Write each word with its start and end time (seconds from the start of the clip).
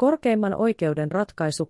Korkeimman 0.00 0.54
oikeuden 0.54 1.10
ratkaisu 1.12 1.68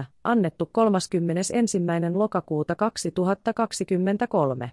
2023-80, 0.00 0.04
annettu 0.24 0.68
31. 0.72 1.54
lokakuuta 2.14 2.74
2023. 2.74 4.72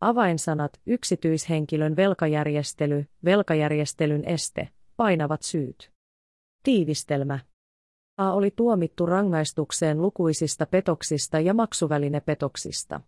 Avainsanat 0.00 0.80
yksityishenkilön 0.86 1.96
velkajärjestely, 1.96 3.06
velkajärjestelyn 3.24 4.24
este, 4.24 4.68
painavat 4.96 5.42
syyt. 5.42 5.92
Tiivistelmä. 6.62 7.38
A 8.16 8.32
oli 8.32 8.50
tuomittu 8.50 9.06
rangaistukseen 9.06 10.02
lukuisista 10.02 10.66
petoksista 10.66 11.40
ja 11.40 11.54
maksuvälinepetoksista. 11.54 13.00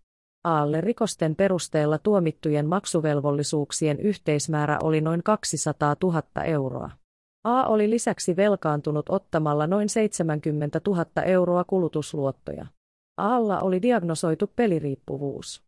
Aalle 0.45 0.81
rikosten 0.81 1.37
perusteella 1.37 1.99
tuomittujen 1.99 2.67
maksuvelvollisuuksien 2.67 4.01
yhteismäärä 4.01 4.79
oli 4.83 5.01
noin 5.01 5.23
200 5.23 5.97
000 6.03 6.23
euroa. 6.45 6.91
A 7.45 7.63
oli 7.67 7.91
lisäksi 7.91 8.37
velkaantunut 8.37 9.09
ottamalla 9.09 9.67
noin 9.67 9.89
70 9.89 10.81
000 10.87 11.05
euroa 11.23 11.65
kulutusluottoja. 11.65 12.67
Aalla 13.17 13.61
oli 13.61 13.83
diagnosoitu 13.83 14.47
peliriippuvuus. 14.57 15.63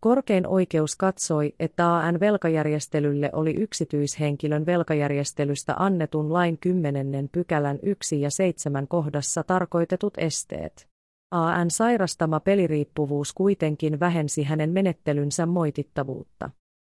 Korkein 0.00 0.46
oikeus 0.46 0.96
katsoi, 0.96 1.54
että 1.60 1.96
AN 1.96 2.20
velkajärjestelylle 2.20 3.30
oli 3.32 3.54
yksityishenkilön 3.54 4.66
velkajärjestelystä 4.66 5.74
annetun 5.78 6.32
lain 6.32 6.58
10. 6.58 7.28
pykälän 7.32 7.78
1 7.82 8.20
ja 8.20 8.30
7 8.30 8.88
kohdassa 8.88 9.42
tarkoitetut 9.42 10.14
esteet. 10.18 10.88
AN 11.30 11.70
sairastama 11.70 12.40
peliriippuvuus 12.40 13.32
kuitenkin 13.32 14.00
vähensi 14.00 14.42
hänen 14.42 14.70
menettelynsä 14.70 15.46
moitittavuutta. 15.46 16.50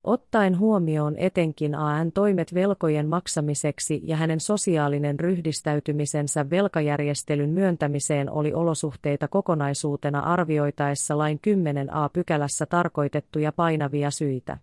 Ottaen 0.05 0.59
huomioon 0.59 1.17
etenkin 1.17 1.75
AN 1.75 2.13
toimet 2.13 2.55
velkojen 2.55 3.09
maksamiseksi 3.09 4.01
ja 4.05 4.17
hänen 4.17 4.41
sosiaalinen 4.41 5.21
ryhdistäytymisensä 5.21 6.51
velkajärjestelyn 6.51 7.51
myöntämiseen 7.51 8.31
oli 8.31 8.53
olosuhteita 8.55 9.29
kokonaisuutena 9.29 10.21
arvioitaessa 10.21 11.19
lain 11.19 11.39
10 11.39 11.95
a 11.95 12.09
pykälässä 12.09 12.67
tarkoitettuja 12.67 13.53
painavia 13.53 14.11
syitä. 14.11 14.59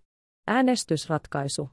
Äänestysratkaisu. 0.46 1.70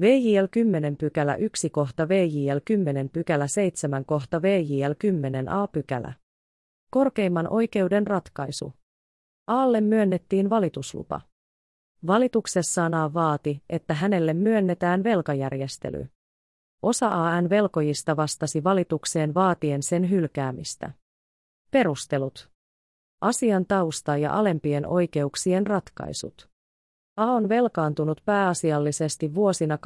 VJL 0.00 0.46
10 0.50 0.96
pykälä 0.96 1.34
1 1.34 1.70
kohta 1.70 2.08
VJL 2.08 2.58
10 2.64 3.08
pykälä 3.08 3.46
7 3.46 4.04
kohta 4.04 4.42
VJL 4.42 4.94
10 4.98 5.48
a 5.48 5.66
pykälä. 5.66 6.12
Korkeimman 6.94 7.52
oikeuden 7.52 8.06
ratkaisu. 8.06 8.72
Aalle 9.46 9.80
myönnettiin 9.80 10.50
valituslupa. 10.50 11.20
Valituksessaan 12.06 12.94
A 12.94 13.14
vaati, 13.14 13.62
että 13.70 13.94
hänelle 13.94 14.34
myönnetään 14.34 15.04
velkajärjestely. 15.04 16.06
Osa 16.82 17.08
AN-velkojista 17.08 18.16
vastasi 18.16 18.64
valitukseen 18.64 19.34
vaatien 19.34 19.82
sen 19.82 20.10
hylkäämistä. 20.10 20.90
Perustelut. 21.70 22.50
Asian 23.20 23.66
tausta 23.66 24.16
ja 24.16 24.32
alempien 24.32 24.86
oikeuksien 24.86 25.66
ratkaisut. 25.66 26.53
A 27.16 27.24
on 27.24 27.48
velkaantunut 27.48 28.20
pääasiallisesti 28.24 29.34
vuosina 29.34 29.76
2014-2016 29.76 29.78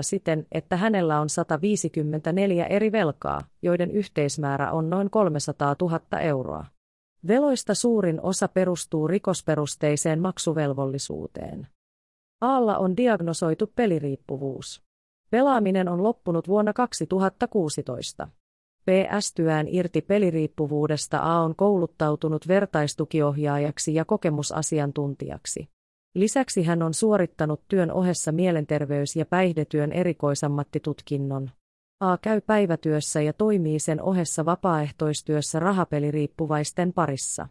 siten, 0.00 0.46
että 0.52 0.76
hänellä 0.76 1.20
on 1.20 1.28
154 1.28 2.66
eri 2.66 2.92
velkaa, 2.92 3.40
joiden 3.62 3.90
yhteismäärä 3.90 4.72
on 4.72 4.90
noin 4.90 5.10
300 5.10 5.76
000 5.80 6.20
euroa. 6.20 6.64
Veloista 7.28 7.74
suurin 7.74 8.20
osa 8.22 8.48
perustuu 8.48 9.08
rikosperusteiseen 9.08 10.20
maksuvelvollisuuteen. 10.20 11.68
Aalla 12.40 12.78
on 12.78 12.96
diagnosoitu 12.96 13.72
peliriippuvuus. 13.76 14.82
Pelaaminen 15.30 15.88
on 15.88 16.02
loppunut 16.02 16.48
vuonna 16.48 16.72
2016. 16.72 18.28
PS-tyään 18.86 19.66
irti 19.68 20.00
peliriippuvuudesta 20.00 21.18
A 21.18 21.40
on 21.40 21.56
kouluttautunut 21.56 22.48
vertaistukiohjaajaksi 22.48 23.94
ja 23.94 24.04
kokemusasiantuntijaksi. 24.04 25.68
Lisäksi 26.14 26.62
hän 26.62 26.82
on 26.82 26.94
suorittanut 26.94 27.62
työn 27.68 27.92
ohessa 27.92 28.32
mielenterveys- 28.32 29.16
ja 29.16 29.26
päihdetyön 29.26 29.92
erikoisammattitutkinnon. 29.92 31.50
A 32.00 32.18
käy 32.18 32.40
päivätyössä 32.40 33.22
ja 33.22 33.32
toimii 33.32 33.78
sen 33.78 34.02
ohessa 34.02 34.44
vapaaehtoistyössä 34.44 35.58
rahapeliriippuvaisten 35.58 36.92
parissa. 36.92 37.48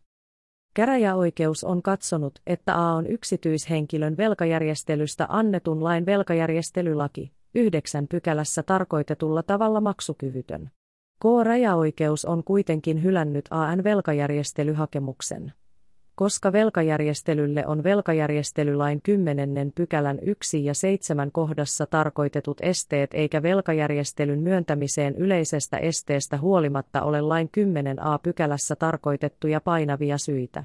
Käräjäoikeus 0.74 1.64
on 1.64 1.82
katsonut, 1.82 2.40
että 2.48 2.76
A 2.76 2.94
on 2.94 3.08
yksityishenkilön 3.08 4.18
velkajärjestelystä 4.18 5.26
annetun 5.30 5.84
lain 5.84 6.06
velkajärjestelylaki, 6.06 7.32
yhdeksän 7.56 8.08
pykälässä 8.08 8.64
tarkoitetulla 8.64 9.44
tavalla 9.44 9.82
maksukyvytön. 9.82 10.72
K-rajaoikeus 11.22 12.26
on 12.26 12.44
kuitenkin 12.44 13.04
hylännyt 13.04 13.46
AN 13.50 13.84
velkajärjestelyhakemuksen. 13.84 15.54
Koska 16.16 16.52
velkajärjestelylle 16.52 17.68
on 17.68 17.84
velkajärjestelylain 17.84 19.02
10. 19.02 19.72
pykälän 19.76 20.20
1 20.22 20.66
ja 20.66 20.74
7 20.74 21.32
kohdassa 21.32 21.86
tarkoitetut 21.86 22.58
esteet 22.62 23.10
eikä 23.14 23.44
velkajärjestelyn 23.44 24.40
myöntämiseen 24.40 25.16
yleisestä 25.16 25.78
esteestä 25.78 26.38
huolimatta 26.38 27.02
ole 27.02 27.22
lain 27.22 27.50
10 27.52 28.04
a 28.04 28.20
pykälässä 28.20 28.76
tarkoitettuja 28.76 29.62
painavia 29.62 30.18
syitä. 30.18 30.64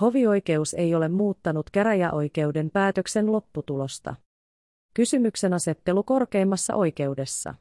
Hovioikeus 0.00 0.74
ei 0.74 0.94
ole 0.94 1.08
muuttanut 1.08 1.70
käräjäoikeuden 1.70 2.70
päätöksen 2.70 3.32
lopputulosta. 3.32 4.14
Kysymyksen 4.94 5.52
asettelu 5.54 6.02
korkeimmassa 6.02 6.74
oikeudessa. 6.74 7.54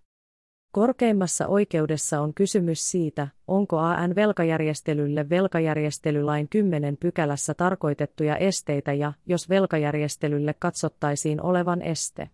Korkeimmassa 0.72 1.48
oikeudessa 1.48 2.22
on 2.22 2.34
kysymys 2.34 2.92
siitä, 2.92 3.28
onko 3.48 3.78
AN-velkajärjestelylle 3.78 5.30
velkajärjestelylain 5.30 6.50
10 6.50 6.98
pykälässä 6.98 7.54
tarkoitettuja 7.54 8.38
esteitä 8.38 8.94
ja, 8.94 9.14
jos 9.26 9.50
velkajärjestelylle 9.50 10.54
katsottaisiin 10.60 11.42
olevan 11.42 11.82
este. 11.82 12.30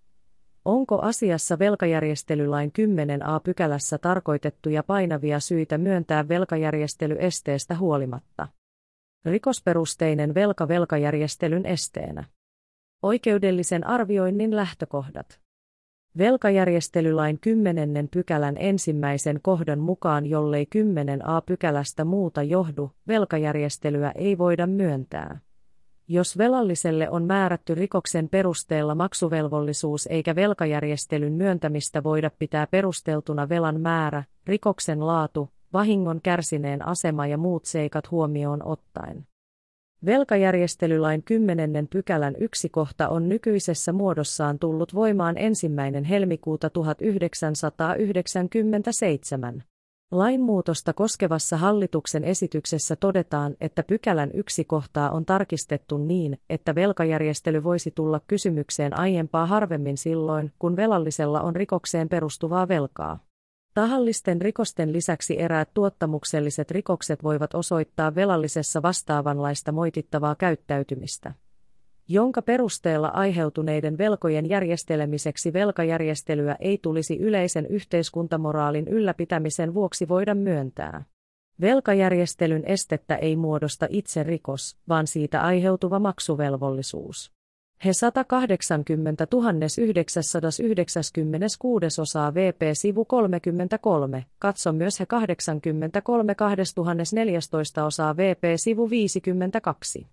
Onko 0.65 0.99
asiassa 1.01 1.59
velkajärjestelylain 1.59 2.71
10 2.71 3.25
a 3.25 3.39
pykälässä 3.39 3.97
tarkoitettuja 3.97 4.83
painavia 4.83 5.39
syitä 5.39 5.77
myöntää 5.77 6.27
velkajärjestely 6.27 7.15
esteestä 7.19 7.75
huolimatta? 7.75 8.47
Rikosperusteinen 9.25 10.33
velka 10.33 10.67
velkajärjestelyn 10.67 11.65
esteenä. 11.65 12.23
Oikeudellisen 13.03 13.87
arvioinnin 13.87 14.55
lähtökohdat. 14.55 15.46
Velkajärjestelylain 16.17 17.39
10. 17.39 18.07
pykälän 18.11 18.55
ensimmäisen 18.59 19.39
kohdan 19.41 19.79
mukaan 19.79 20.25
jollei 20.25 20.65
10 20.65 21.29
a 21.29 21.41
pykälästä 21.41 22.05
muuta 22.05 22.43
johdu, 22.43 22.91
velkajärjestelyä 23.07 24.11
ei 24.15 24.37
voida 24.37 24.67
myöntää. 24.67 25.39
Jos 26.07 26.37
velalliselle 26.37 27.09
on 27.09 27.23
määrätty 27.23 27.75
rikoksen 27.75 28.29
perusteella 28.29 28.95
maksuvelvollisuus 28.95 30.07
eikä 30.07 30.35
velkajärjestelyn 30.35 31.33
myöntämistä 31.33 32.03
voida 32.03 32.31
pitää 32.39 32.67
perusteltuna 32.67 33.49
velan 33.49 33.81
määrä, 33.81 34.23
rikoksen 34.45 35.07
laatu, 35.07 35.49
vahingon 35.73 36.21
kärsineen 36.21 36.87
asema 36.87 37.27
ja 37.27 37.37
muut 37.37 37.65
seikat 37.65 38.11
huomioon 38.11 38.63
ottaen. 38.63 39.27
Velkajärjestelylain 40.05 41.23
10. 41.23 41.87
pykälän 41.87 42.35
yksi 42.39 42.69
kohta 42.69 43.09
on 43.09 43.29
nykyisessä 43.29 43.93
muodossaan 43.93 44.59
tullut 44.59 44.93
voimaan 44.93 45.37
ensimmäinen 45.37 46.03
helmikuuta 46.03 46.69
1997. 46.69 49.63
Lainmuutosta 50.11 50.93
koskevassa 50.93 51.57
hallituksen 51.57 52.23
esityksessä 52.23 52.95
todetaan, 52.95 53.55
että 53.61 53.83
pykälän 53.83 54.31
yksi 54.33 54.65
kohtaa 54.65 55.11
on 55.11 55.25
tarkistettu 55.25 55.97
niin, 55.97 56.39
että 56.49 56.75
velkajärjestely 56.75 57.63
voisi 57.63 57.91
tulla 57.91 58.21
kysymykseen 58.27 58.99
aiempaa 58.99 59.45
harvemmin 59.45 59.97
silloin, 59.97 60.51
kun 60.59 60.75
velallisella 60.75 61.41
on 61.41 61.55
rikokseen 61.55 62.09
perustuvaa 62.09 62.67
velkaa. 62.67 63.26
Tahallisten 63.77 64.41
rikosten 64.41 64.93
lisäksi 64.93 65.41
eräät 65.41 65.69
tuottamukselliset 65.73 66.71
rikokset 66.71 67.23
voivat 67.23 67.53
osoittaa 67.53 68.15
velallisessa 68.15 68.81
vastaavanlaista 68.81 69.71
moitittavaa 69.71 70.35
käyttäytymistä, 70.35 71.33
jonka 72.07 72.41
perusteella 72.41 73.07
aiheutuneiden 73.07 73.97
velkojen 73.97 74.49
järjestelemiseksi 74.49 75.53
velkajärjestelyä 75.53 76.55
ei 76.59 76.77
tulisi 76.77 77.17
yleisen 77.17 77.65
yhteiskuntamoraalin 77.65 78.87
ylläpitämisen 78.87 79.73
vuoksi 79.73 80.07
voida 80.07 80.35
myöntää. 80.35 81.03
Velkajärjestelyn 81.61 82.65
estettä 82.65 83.15
ei 83.15 83.35
muodosta 83.35 83.87
itse 83.89 84.23
rikos, 84.23 84.77
vaan 84.89 85.07
siitä 85.07 85.41
aiheutuva 85.41 85.99
maksuvelvollisuus. 85.99 87.36
He 87.85 87.93
180 87.93 89.27
996 89.27 92.01
osaa 92.01 92.33
VP 92.33 92.61
sivu 92.73 93.05
33, 93.05 94.25
katso 94.39 94.73
myös 94.73 94.99
he 94.99 95.05
83 95.05 96.35
2014 96.35 97.85
osaa 97.85 98.17
VP 98.17 98.43
sivu 98.55 98.89
52. 98.89 100.07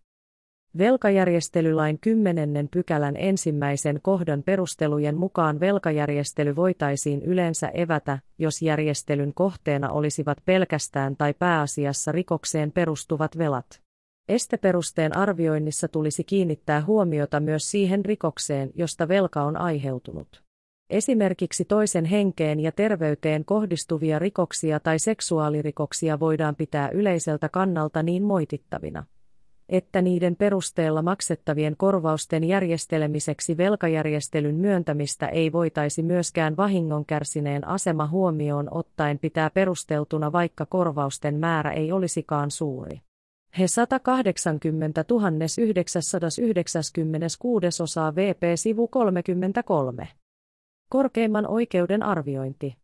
Velkajärjestelylain 0.79 1.99
10. 2.01 2.69
pykälän 2.71 3.17
ensimmäisen 3.17 4.01
kohdan 4.03 4.43
perustelujen 4.43 5.17
mukaan 5.17 5.61
velkajärjestely 5.61 6.57
voitaisiin 6.57 7.23
yleensä 7.23 7.69
evätä, 7.69 8.19
jos 8.39 8.63
järjestelyn 8.63 9.35
kohteena 9.35 9.91
olisivat 9.91 10.39
pelkästään 10.45 11.17
tai 11.17 11.35
pääasiassa 11.35 12.13
rikokseen 12.13 12.73
perustuvat 12.73 13.39
velat. 13.39 13.84
Esteperusteen 14.29 15.17
arvioinnissa 15.17 15.89
tulisi 15.89 16.25
kiinnittää 16.25 16.85
huomiota 16.85 17.41
myös 17.41 17.71
siihen 17.71 18.05
rikokseen, 18.05 18.71
josta 18.75 19.09
velka 19.09 19.43
on 19.43 19.57
aiheutunut. 19.57 20.43
Esimerkiksi 20.91 21.65
toisen 21.65 22.05
henkeen 22.05 22.61
ja 22.61 22.73
terveyteen 22.73 23.45
kohdistuvia 23.45 24.19
rikoksia 24.19 24.81
tai 24.81 24.99
seksuaalirikoksia 24.99 26.21
voidaan 26.21 26.57
pitää 26.57 26.89
yleiseltä 26.91 27.49
kannalta 27.49 28.03
niin 28.03 28.23
moitittavina 28.23 29.05
että 29.69 30.03
niiden 30.03 30.37
perusteella 30.37 31.03
maksettavien 31.03 31.77
korvausten 31.77 32.45
järjestelemiseksi 32.45 33.57
velkajärjestelyn 33.57 34.55
myöntämistä 34.55 35.27
ei 35.27 35.53
voitaisi 35.53 36.03
myöskään 36.03 36.57
vahingon 36.57 37.05
kärsineen 37.05 37.69
asema 37.69 38.07
huomioon 38.07 38.69
ottaen 38.71 39.19
pitää 39.19 39.51
perusteltuna 39.51 40.33
vaikka 40.33 40.67
korvausten 40.67 41.35
määrä 41.35 41.73
ei 41.73 41.93
olisikaan 41.93 42.51
suuri. 42.51 43.01
He 43.59 43.69
180 43.69 45.05
996 45.59 47.83
osaa 47.83 48.15
VP 48.15 48.43
sivu 48.55 48.89
33. 48.89 50.09
Korkeimman 50.91 51.47
oikeuden 51.47 52.03
arviointi. 52.03 52.77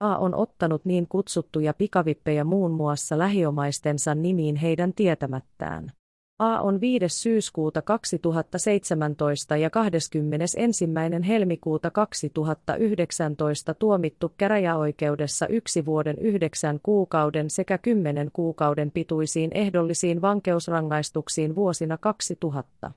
A 0.00 0.16
on 0.16 0.34
ottanut 0.34 0.84
niin 0.84 1.08
kutsuttuja 1.08 1.74
pikavippejä 1.74 2.44
muun 2.44 2.70
muassa 2.70 3.18
lähiomaistensa 3.18 4.14
nimiin 4.14 4.56
heidän 4.56 4.94
tietämättään. 4.94 5.92
A 6.38 6.60
on 6.60 6.80
5. 6.80 7.08
syyskuuta 7.08 7.82
2017 7.82 9.56
ja 9.56 9.70
21. 9.70 10.86
helmikuuta 11.26 11.90
2019 11.90 13.74
tuomittu 13.74 14.32
käräjäoikeudessa 14.36 15.46
yksi 15.46 15.86
vuoden 15.86 16.18
yhdeksän 16.18 16.80
kuukauden 16.82 17.50
sekä 17.50 17.78
kymmenen 17.78 18.30
kuukauden 18.32 18.90
pituisiin 18.90 19.50
ehdollisiin 19.54 20.22
vankeusrangaistuksiin 20.22 21.54
vuosina 21.54 21.98
2000. 21.98 22.92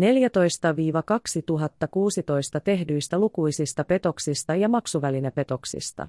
14-2016 0.00 0.02
tehdyistä 2.64 3.18
lukuisista 3.18 3.84
petoksista 3.84 4.54
ja 4.54 4.68
maksuvälinepetoksista. 4.68 6.08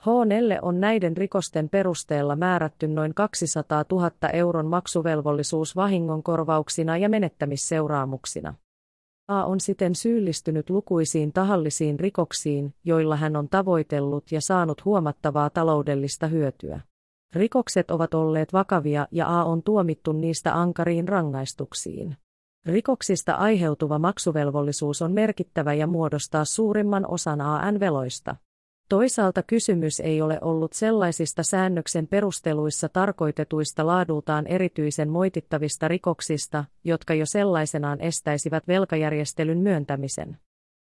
H4 0.00 0.58
on 0.62 0.80
näiden 0.80 1.16
rikosten 1.16 1.68
perusteella 1.68 2.36
määrätty 2.36 2.88
noin 2.88 3.14
200 3.14 3.84
000 3.90 4.10
euron 4.32 4.66
maksuvelvollisuus 4.66 5.76
vahingonkorvauksina 5.76 6.96
ja 6.96 7.08
menettämisseuraamuksina. 7.08 8.54
A 9.28 9.44
on 9.44 9.60
siten 9.60 9.94
syyllistynyt 9.94 10.70
lukuisiin 10.70 11.32
tahallisiin 11.32 12.00
rikoksiin, 12.00 12.74
joilla 12.84 13.16
hän 13.16 13.36
on 13.36 13.48
tavoitellut 13.48 14.32
ja 14.32 14.40
saanut 14.40 14.84
huomattavaa 14.84 15.50
taloudellista 15.50 16.26
hyötyä. 16.26 16.80
Rikokset 17.34 17.90
ovat 17.90 18.14
olleet 18.14 18.52
vakavia 18.52 19.06
ja 19.10 19.40
A 19.40 19.44
on 19.44 19.62
tuomittu 19.62 20.12
niistä 20.12 20.60
ankariin 20.60 21.08
rangaistuksiin. 21.08 22.16
Rikoksista 22.66 23.34
aiheutuva 23.34 23.98
maksuvelvollisuus 23.98 25.02
on 25.02 25.12
merkittävä 25.12 25.74
ja 25.74 25.86
muodostaa 25.86 26.44
suurimman 26.44 27.10
osan 27.10 27.40
AN-veloista. 27.40 28.36
Toisaalta 28.90 29.42
kysymys 29.42 30.00
ei 30.00 30.22
ole 30.22 30.38
ollut 30.40 30.72
sellaisista 30.72 31.42
säännöksen 31.42 32.06
perusteluissa 32.06 32.88
tarkoitetuista 32.88 33.86
laadultaan 33.86 34.46
erityisen 34.46 35.10
moitittavista 35.10 35.88
rikoksista, 35.88 36.64
jotka 36.84 37.14
jo 37.14 37.26
sellaisenaan 37.26 38.00
estäisivät 38.00 38.68
velkajärjestelyn 38.68 39.58
myöntämisen. 39.58 40.38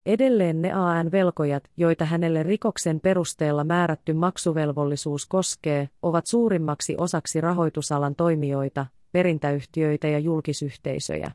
Edelleen 0.06 0.62
ne 0.62 0.74
AN-velkojat, 0.74 1.63
joita 1.77 2.06
hänelle 2.06 2.44
rikoksen 2.44 3.00
perusteella 3.00 3.63
määrätty 3.63 4.13
maksuvelvollisuus 4.13 5.25
koskee, 5.25 5.89
ovat 6.01 6.25
suurimmaksi 6.27 6.95
osaksi 6.98 7.42
rahoitusalan 7.42 8.15
toimijoita, 8.15 8.86
perintäyhtiöitä 9.12 10.07
ja 10.07 10.19
julkisyhteisöjä 10.19 11.31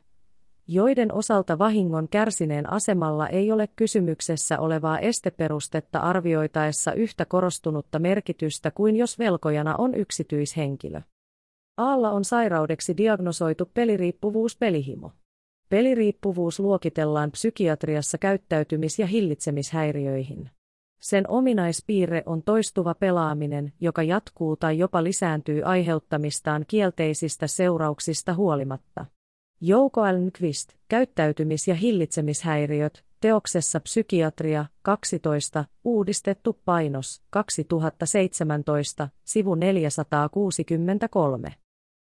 joiden 0.67 1.13
osalta 1.13 1.59
vahingon 1.59 2.07
kärsineen 2.07 2.73
asemalla 2.73 3.27
ei 3.27 3.51
ole 3.51 3.67
kysymyksessä 3.75 4.59
olevaa 4.59 4.99
esteperustetta 4.99 5.99
arvioitaessa 5.99 6.93
yhtä 6.93 7.25
korostunutta 7.25 7.99
merkitystä 7.99 8.71
kuin 8.71 8.95
jos 8.95 9.19
velkojana 9.19 9.75
on 9.77 9.95
yksityishenkilö. 9.95 11.01
Aalla 11.77 12.11
on 12.11 12.25
sairaudeksi 12.25 12.97
diagnosoitu 12.97 13.71
peliriippuvuus 13.73 14.57
pelihimo. 14.57 15.11
Peliriippuvuus 15.69 16.59
luokitellaan 16.59 17.31
psykiatriassa 17.31 18.17
käyttäytymis- 18.17 18.99
ja 18.99 19.07
hillitsemishäiriöihin. 19.07 20.49
Sen 20.99 21.29
ominaispiirre 21.29 22.23
on 22.25 22.43
toistuva 22.43 22.93
pelaaminen, 22.93 23.73
joka 23.81 24.03
jatkuu 24.03 24.55
tai 24.55 24.77
jopa 24.77 25.03
lisääntyy 25.03 25.61
aiheuttamistaan 25.63 26.65
kielteisistä 26.67 27.47
seurauksista 27.47 28.33
huolimatta. 28.33 29.05
Jouko 29.65 30.01
Almqvist, 30.01 30.69
käyttäytymis- 30.87 31.67
ja 31.67 31.75
hillitsemishäiriöt, 31.75 33.03
teoksessa 33.21 33.79
Psykiatria, 33.79 34.65
12, 34.81 35.65
uudistettu 35.83 36.59
painos, 36.65 37.21
2017, 37.29 39.09
sivu 39.23 39.55
463. 39.55 41.53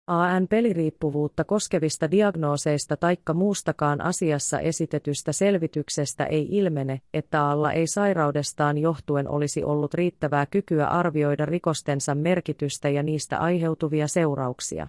AN-peliriippuvuutta 0.08 1.44
koskevista 1.44 2.12
diagnooseista 2.12 2.98
taikka 2.98 3.34
muustakaan 3.34 4.02
asiassa 4.02 4.60
esitetystä 4.60 5.32
selvityksestä 5.32 6.26
ei 6.26 6.48
ilmene, 6.52 7.02
että 7.14 7.50
alla 7.50 7.72
ei 7.72 7.88
sairaudestaan 7.88 8.78
johtuen 8.78 9.30
olisi 9.30 9.64
ollut 9.64 9.94
riittävää 9.94 10.46
kykyä 10.46 10.88
arvioida 10.88 11.46
rikostensa 11.46 12.16
merkitystä 12.16 12.90
ja 12.90 13.04
niistä 13.04 13.38
aiheutuvia 13.38 14.08
seurauksia. 14.08 14.88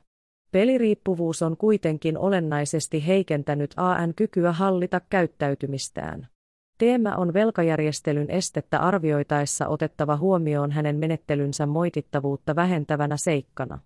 Peliriippuvuus 0.53 1.43
on 1.43 1.56
kuitenkin 1.56 2.19
olennaisesti 2.19 3.06
heikentänyt 3.06 3.75
AN 3.77 4.15
kykyä 4.17 4.53
hallita 4.53 5.00
käyttäytymistään. 5.11 6.29
Teema 6.79 7.17
on 7.17 7.35
velkajärjestelyn 7.35 8.31
estettä 8.31 8.79
arvioitaessa 8.79 9.69
otettava 9.69 10.17
huomioon 10.17 10.71
hänen 10.71 10.97
menettelynsä 10.97 11.67
moitittavuutta 11.67 12.56
vähentävänä 12.56 13.17
seikkana. 13.17 13.79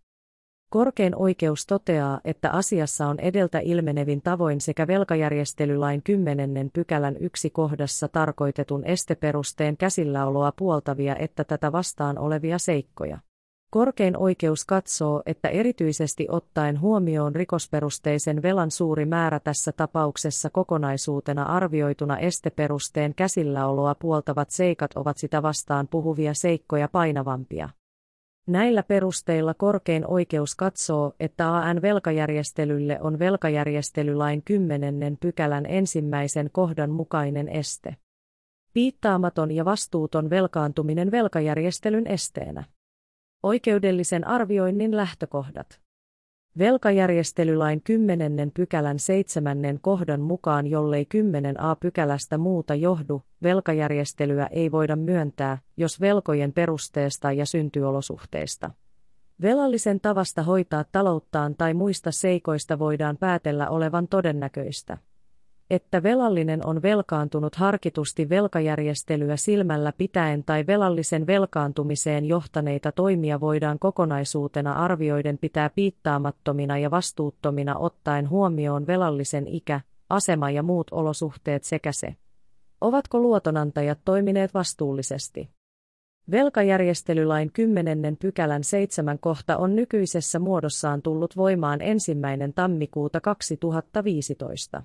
Korkein 0.71 1.17
oikeus 1.17 1.67
toteaa, 1.67 2.21
että 2.25 2.51
asiassa 2.51 3.07
on 3.07 3.21
edeltä 3.21 3.59
ilmenevin 3.59 4.23
tavoin 4.23 4.61
sekä 4.61 4.87
velkajärjestelylain 4.87 6.03
10. 6.03 6.71
pykälän 6.73 7.17
yksi 7.21 7.51
kohdassa 7.51 8.09
tarkoitetun 8.09 8.85
esteperusteen 8.85 9.77
käsilläoloa 9.77 10.53
puoltavia 10.57 11.17
että 11.17 11.45
tätä 11.45 11.73
vastaan 11.73 12.19
olevia 12.19 12.59
seikkoja. 12.59 13.19
Korkein 13.73 14.17
oikeus 14.17 14.65
katsoo, 14.65 15.23
että 15.27 15.49
erityisesti 15.49 16.27
ottaen 16.31 16.81
huomioon 16.81 17.35
rikosperusteisen 17.35 18.43
velan 18.43 18.71
suuri 18.71 19.07
määrä 19.07 19.41
tässä 19.41 19.73
tapauksessa 19.73 20.51
kokonaisuutena 20.51 21.43
arvioituna 21.43 22.19
esteperusteen 22.19 23.15
käsilläoloa 23.15 23.95
puoltavat 23.95 24.51
seikat 24.51 24.91
ovat 24.97 25.19
sitä 25.19 25.43
vastaan 25.43 25.89
puhuvia 25.89 26.35
seikkoja 26.35 26.89
painavampia. 26.89 27.69
Näillä 28.47 28.83
perusteilla 28.83 29.55
korkein 29.55 30.07
oikeus 30.07 30.55
katsoo, 30.55 31.13
että 31.21 31.57
AN-velkajärjestelylle 31.57 32.99
on 33.01 33.19
velkajärjestelylain 33.19 34.43
10. 34.45 35.17
pykälän 35.21 35.67
ensimmäisen 35.67 36.51
kohdan 36.53 36.91
mukainen 36.91 37.49
este. 37.49 37.97
Piittaamaton 38.73 39.51
ja 39.51 39.65
vastuuton 39.65 40.31
velkaantuminen 40.31 41.11
velkajärjestelyn 41.11 42.07
esteenä. 42.07 42.65
Oikeudellisen 43.43 44.27
arvioinnin 44.27 44.97
lähtökohdat. 44.97 45.81
Velkajärjestelylain 46.59 47.83
10. 47.83 48.51
pykälän 48.55 48.99
7. 48.99 49.59
kohdan 49.81 50.21
mukaan 50.21 50.67
jollei 50.67 51.07
10 51.07 51.61
a 51.61 51.77
pykälästä 51.77 52.39
muuta 52.39 52.75
johdu, 52.75 53.23
velkajärjestelyä 53.43 54.47
ei 54.47 54.73
voida 54.73 54.97
myöntää, 54.97 55.59
jos 55.77 56.01
velkojen 56.01 56.53
perusteesta 56.53 57.33
ja 57.33 57.47
syntyolosuhteista. 57.47 58.71
Velallisen 59.41 60.01
tavasta 60.01 60.43
hoitaa 60.43 60.85
talouttaan 60.93 61.55
tai 61.55 61.75
muista 61.75 62.11
seikoista 62.11 62.79
voidaan 62.79 63.17
päätellä 63.17 63.69
olevan 63.69 64.09
todennäköistä 64.09 64.99
että 65.71 66.03
velallinen 66.03 66.67
on 66.67 66.83
velkaantunut 66.83 67.55
harkitusti 67.55 68.29
velkajärjestelyä 68.29 69.37
silmällä 69.37 69.93
pitäen 69.99 70.45
tai 70.45 70.67
velallisen 70.67 71.27
velkaantumiseen 71.27 72.25
johtaneita 72.25 72.93
toimia 72.93 73.41
voidaan 73.41 73.79
kokonaisuutena 73.79 74.73
arvioiden 74.73 75.39
pitää 75.39 75.71
piittaamattomina 75.71 76.79
ja 76.79 76.91
vastuuttomina 76.91 77.77
ottaen 77.77 78.31
huomioon 78.31 78.87
velallisen 78.87 79.47
ikä, 79.47 79.81
asema 80.11 80.51
ja 80.51 80.63
muut 80.63 80.87
olosuhteet 80.91 81.65
sekä 81.65 81.93
se, 81.93 82.17
ovatko 82.81 83.21
luotonantajat 83.21 83.99
toimineet 84.05 84.55
vastuullisesti. 84.55 85.51
Velkajärjestelylain 86.31 87.53
10. 87.53 88.17
pykälän 88.17 88.65
7 88.65 89.19
kohta 89.19 89.57
on 89.57 89.77
nykyisessä 89.77 90.39
muodossaan 90.39 91.03
tullut 91.03 91.37
voimaan 91.37 91.81
ensimmäinen 91.81 92.53
tammikuuta 92.53 93.21
2015. 93.21 94.83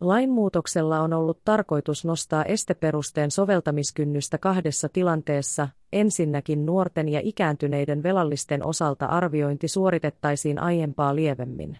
Lainmuutoksella 0.00 1.00
on 1.00 1.12
ollut 1.12 1.40
tarkoitus 1.44 2.04
nostaa 2.04 2.44
esteperusteen 2.44 3.30
soveltamiskynnystä 3.30 4.38
kahdessa 4.38 4.88
tilanteessa, 4.88 5.68
ensinnäkin 5.92 6.66
nuorten 6.66 7.08
ja 7.08 7.20
ikääntyneiden 7.24 8.02
velallisten 8.02 8.66
osalta 8.66 9.06
arviointi 9.06 9.68
suoritettaisiin 9.68 10.58
aiempaa 10.58 11.16
lievemmin. 11.16 11.78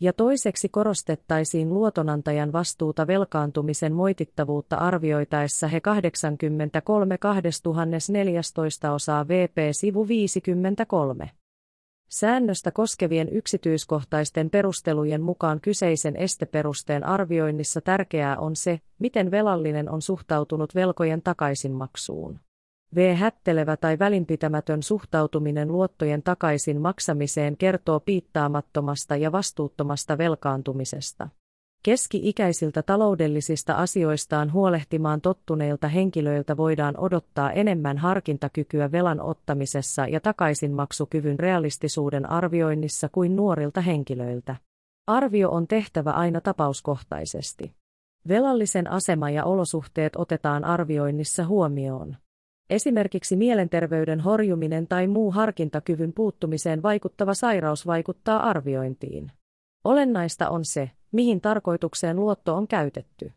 Ja 0.00 0.12
toiseksi 0.12 0.68
korostettaisiin 0.68 1.74
luotonantajan 1.74 2.52
vastuuta 2.52 3.06
velkaantumisen 3.06 3.92
moitittavuutta 3.92 4.76
arvioitaessa 4.76 5.68
he 5.68 5.80
83 5.80 7.18
2014 7.18 8.92
osaa 8.92 9.28
VP 9.28 9.56
sivu 9.72 10.08
53. 10.08 11.30
Säännöstä 12.08 12.70
koskevien 12.70 13.28
yksityiskohtaisten 13.28 14.50
perustelujen 14.50 15.22
mukaan 15.22 15.60
kyseisen 15.60 16.16
esteperusteen 16.16 17.04
arvioinnissa 17.04 17.80
tärkeää 17.80 18.38
on 18.38 18.56
se, 18.56 18.80
miten 18.98 19.30
velallinen 19.30 19.90
on 19.90 20.02
suhtautunut 20.02 20.74
velkojen 20.74 21.22
takaisinmaksuun. 21.22 22.40
V-hättelevä 22.94 23.76
tai 23.76 23.98
välinpitämätön 23.98 24.82
suhtautuminen 24.82 25.72
luottojen 25.72 26.22
takaisin 26.22 26.80
maksamiseen 26.80 27.56
kertoo 27.56 28.00
piittaamattomasta 28.00 29.16
ja 29.16 29.32
vastuuttomasta 29.32 30.18
velkaantumisesta. 30.18 31.28
Keski-ikäisiltä 31.86 32.82
taloudellisista 32.82 33.74
asioistaan 33.74 34.52
huolehtimaan 34.52 35.20
tottuneilta 35.20 35.88
henkilöiltä 35.88 36.56
voidaan 36.56 36.94
odottaa 36.98 37.52
enemmän 37.52 37.98
harkintakykyä 37.98 38.92
velan 38.92 39.20
ottamisessa 39.20 40.06
ja 40.06 40.20
takaisinmaksukyvyn 40.20 41.38
realistisuuden 41.38 42.30
arvioinnissa 42.30 43.08
kuin 43.08 43.36
nuorilta 43.36 43.80
henkilöiltä. 43.80 44.56
Arvio 45.06 45.50
on 45.50 45.66
tehtävä 45.66 46.10
aina 46.10 46.40
tapauskohtaisesti. 46.40 47.72
Velallisen 48.28 48.90
asema 48.90 49.30
ja 49.30 49.44
olosuhteet 49.44 50.16
otetaan 50.16 50.64
arvioinnissa 50.64 51.46
huomioon. 51.46 52.16
Esimerkiksi 52.70 53.36
mielenterveyden 53.36 54.20
horjuminen 54.20 54.86
tai 54.86 55.06
muu 55.06 55.30
harkintakyvyn 55.30 56.12
puuttumiseen 56.12 56.82
vaikuttava 56.82 57.34
sairaus 57.34 57.86
vaikuttaa 57.86 58.48
arviointiin. 58.48 59.32
Olennaista 59.84 60.48
on 60.48 60.64
se, 60.64 60.90
mihin 61.12 61.40
tarkoitukseen 61.40 62.16
luotto 62.16 62.54
on 62.54 62.68
käytetty. 62.68 63.32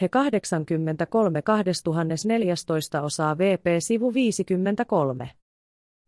He 0.00 0.08
83 0.08 1.42
2014 1.42 3.02
osaa 3.02 3.38
VP 3.38 3.64
sivu 3.78 4.14
53. 4.14 5.30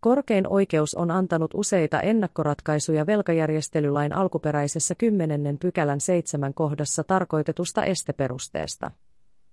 Korkein 0.01 0.49
oikeus 0.49 0.95
on 0.95 1.11
antanut 1.11 1.55
useita 1.55 2.01
ennakkoratkaisuja 2.01 3.07
velkajärjestelylain 3.07 4.13
alkuperäisessä 4.13 4.95
10 4.95 5.59
pykälän 5.59 6.01
7 6.01 6.55
kohdassa 6.55 7.05
tarkoitetusta 7.05 7.85
esteperusteesta. 7.85 8.91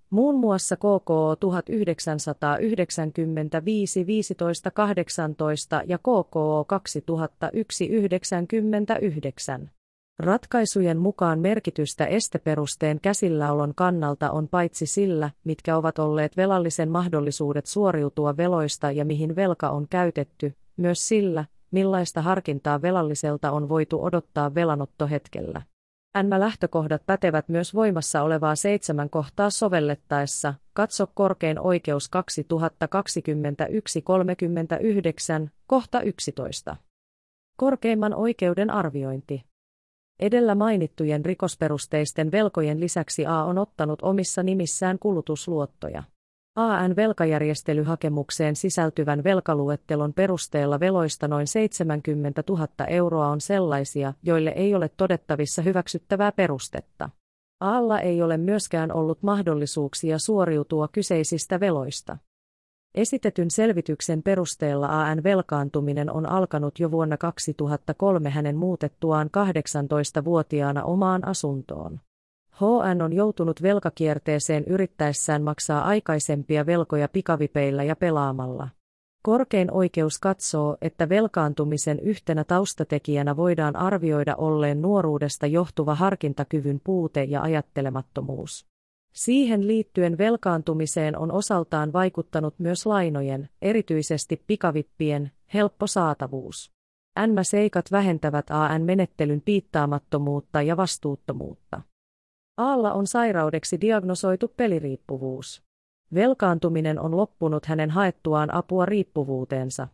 Muun 0.09 0.39
muassa 0.39 0.75
KKO 0.75 1.35
1995 1.39 4.05
15 4.05 4.71
18 4.71 5.81
ja 5.85 5.97
KKO 5.97 6.65
2001 6.67 7.87
99. 7.87 9.69
Ratkaisujen 10.19 10.97
mukaan 10.97 11.39
merkitystä 11.39 12.05
esteperusteen 12.05 12.99
käsilläolon 13.01 13.73
kannalta 13.75 14.31
on 14.31 14.47
paitsi 14.47 14.85
sillä, 14.85 15.29
mitkä 15.43 15.77
ovat 15.77 15.99
olleet 15.99 16.37
velallisen 16.37 16.89
mahdollisuudet 16.89 17.65
suoriutua 17.65 18.37
veloista 18.37 18.91
ja 18.91 19.05
mihin 19.05 19.35
velka 19.35 19.69
on 19.69 19.87
käytetty, 19.89 20.55
myös 20.77 21.07
sillä, 21.07 21.45
millaista 21.71 22.21
harkintaa 22.21 22.81
velalliselta 22.81 23.51
on 23.51 23.69
voitu 23.69 24.03
odottaa 24.03 24.55
velanottohetkellä. 24.55 25.61
NM-lähtökohdat 26.17 27.05
pätevät 27.05 27.49
myös 27.49 27.73
voimassa 27.73 28.21
olevaa 28.21 28.55
seitsemän 28.55 29.09
kohtaa 29.09 29.49
sovellettaessa, 29.49 30.53
katso 30.73 31.07
korkein 31.13 31.59
oikeus 31.59 32.11
2021-39, 35.45 35.49
kohta 35.67 36.01
11. 36.01 36.75
Korkeimman 37.57 38.13
oikeuden 38.13 38.69
arviointi. 38.69 39.52
Edellä 40.19 40.55
mainittujen 40.55 41.25
rikosperusteisten 41.25 42.31
velkojen 42.31 42.79
lisäksi 42.79 43.25
A 43.25 43.43
on 43.43 43.57
ottanut 43.57 44.01
omissa 44.01 44.43
nimissään 44.43 44.99
kulutusluottoja. 44.99 46.03
AN 46.55 46.95
velkajärjestelyhakemukseen 46.95 48.55
sisältyvän 48.55 49.23
velkaluettelon 49.23 50.13
perusteella 50.13 50.79
veloista 50.79 51.27
noin 51.27 51.47
70 51.47 52.43
000 52.49 52.67
euroa 52.87 53.27
on 53.27 53.41
sellaisia, 53.41 54.13
joille 54.23 54.49
ei 54.49 54.75
ole 54.75 54.89
todettavissa 54.97 55.61
hyväksyttävää 55.61 56.31
perustetta. 56.31 57.09
Aalla 57.61 57.99
ei 57.99 58.21
ole 58.21 58.37
myöskään 58.37 58.93
ollut 58.93 59.23
mahdollisuuksia 59.23 60.19
suoriutua 60.19 60.87
kyseisistä 60.87 61.59
veloista. 61.59 62.17
Esitetyn 62.95 63.51
selvityksen 63.51 64.23
perusteella 64.23 64.87
AN 64.87 65.23
velkaantuminen 65.23 66.11
on 66.11 66.25
alkanut 66.29 66.79
jo 66.79 66.91
vuonna 66.91 67.17
2003 67.17 68.29
hänen 68.29 68.55
muutettuaan 68.55 69.27
18-vuotiaana 69.27 70.83
omaan 70.83 71.27
asuntoon. 71.27 71.99
HN 72.55 73.01
on 73.01 73.13
joutunut 73.13 73.61
velkakierteeseen 73.61 74.63
yrittäessään 74.67 75.43
maksaa 75.43 75.83
aikaisempia 75.83 76.65
velkoja 76.65 77.07
pikavipeillä 77.07 77.83
ja 77.83 77.95
pelaamalla. 77.95 78.69
Korkein 79.23 79.71
oikeus 79.71 80.19
katsoo, 80.19 80.77
että 80.81 81.09
velkaantumisen 81.09 81.99
yhtenä 81.99 82.43
taustatekijänä 82.43 83.37
voidaan 83.37 83.75
arvioida 83.75 84.35
olleen 84.35 84.81
nuoruudesta 84.81 85.47
johtuva 85.47 85.95
harkintakyvyn 85.95 86.81
puute 86.83 87.23
ja 87.23 87.41
ajattelemattomuus. 87.41 88.72
Siihen 89.13 89.67
liittyen 89.67 90.17
velkaantumiseen 90.17 91.17
on 91.17 91.31
osaltaan 91.31 91.93
vaikuttanut 91.93 92.59
myös 92.59 92.85
lainojen, 92.85 93.49
erityisesti 93.61 94.43
pikavippien, 94.47 95.31
helppo 95.53 95.87
saatavuus. 95.87 96.71
NM-seikat 97.19 97.85
vähentävät 97.91 98.45
AN-menettelyn 98.49 99.41
piittaamattomuutta 99.41 100.61
ja 100.61 100.77
vastuuttomuutta. 100.77 101.81
Aalla 102.57 102.93
on 102.93 103.07
sairaudeksi 103.07 103.81
diagnosoitu 103.81 104.47
peliriippuvuus. 104.47 105.63
Velkaantuminen 106.13 106.99
on 106.99 107.17
loppunut 107.17 107.65
hänen 107.65 107.89
haettuaan 107.89 108.53
apua 108.53 108.85
riippuvuuteensa. 108.85 109.87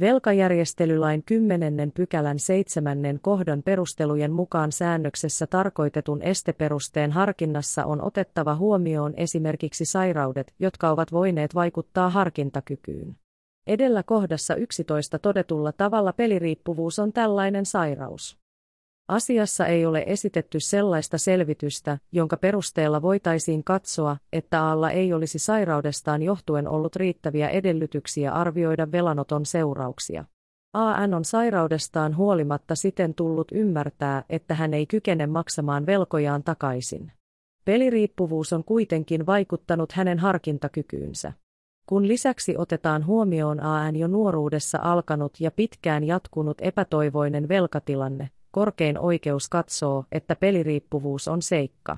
Velkajärjestelylain 0.00 1.22
10. 1.22 1.92
pykälän 1.92 2.38
7. 2.38 2.98
kohdan 3.22 3.62
perustelujen 3.62 4.32
mukaan 4.32 4.72
säännöksessä 4.72 5.46
tarkoitetun 5.46 6.22
esteperusteen 6.22 7.12
harkinnassa 7.12 7.84
on 7.84 8.02
otettava 8.02 8.54
huomioon 8.54 9.14
esimerkiksi 9.16 9.84
sairaudet, 9.84 10.54
jotka 10.58 10.90
ovat 10.90 11.12
voineet 11.12 11.54
vaikuttaa 11.54 12.10
harkintakykyyn. 12.10 13.16
Edellä 13.66 14.02
kohdassa 14.02 14.54
11 14.54 15.18
todetulla 15.18 15.72
tavalla 15.72 16.12
peliriippuvuus 16.12 16.98
on 16.98 17.12
tällainen 17.12 17.66
sairaus. 17.66 18.38
Asiassa 19.08 19.66
ei 19.66 19.86
ole 19.86 20.04
esitetty 20.06 20.60
sellaista 20.60 21.18
selvitystä, 21.18 21.98
jonka 22.12 22.36
perusteella 22.36 23.02
voitaisiin 23.02 23.64
katsoa, 23.64 24.16
että 24.32 24.62
Aalla 24.62 24.90
ei 24.90 25.12
olisi 25.12 25.38
sairaudestaan 25.38 26.22
johtuen 26.22 26.68
ollut 26.68 26.96
riittäviä 26.96 27.48
edellytyksiä 27.48 28.32
arvioida 28.32 28.92
velanoton 28.92 29.46
seurauksia. 29.46 30.24
AN 30.72 31.14
on 31.14 31.24
sairaudestaan 31.24 32.16
huolimatta 32.16 32.74
siten 32.74 33.14
tullut 33.14 33.52
ymmärtää, 33.52 34.24
että 34.28 34.54
hän 34.54 34.74
ei 34.74 34.86
kykene 34.86 35.26
maksamaan 35.26 35.86
velkojaan 35.86 36.42
takaisin. 36.42 37.12
Peliriippuvuus 37.64 38.52
on 38.52 38.64
kuitenkin 38.64 39.26
vaikuttanut 39.26 39.92
hänen 39.92 40.18
harkintakykyynsä. 40.18 41.32
Kun 41.86 42.08
lisäksi 42.08 42.54
otetaan 42.58 43.06
huomioon 43.06 43.60
AN 43.60 43.96
jo 43.96 44.08
nuoruudessa 44.08 44.78
alkanut 44.82 45.40
ja 45.40 45.50
pitkään 45.50 46.04
jatkunut 46.04 46.58
epätoivoinen 46.60 47.48
velkatilanne, 47.48 48.30
korkein 48.50 48.98
oikeus 48.98 49.48
katsoo, 49.48 50.04
että 50.12 50.36
peliriippuvuus 50.36 51.28
on 51.28 51.42
seikka, 51.42 51.96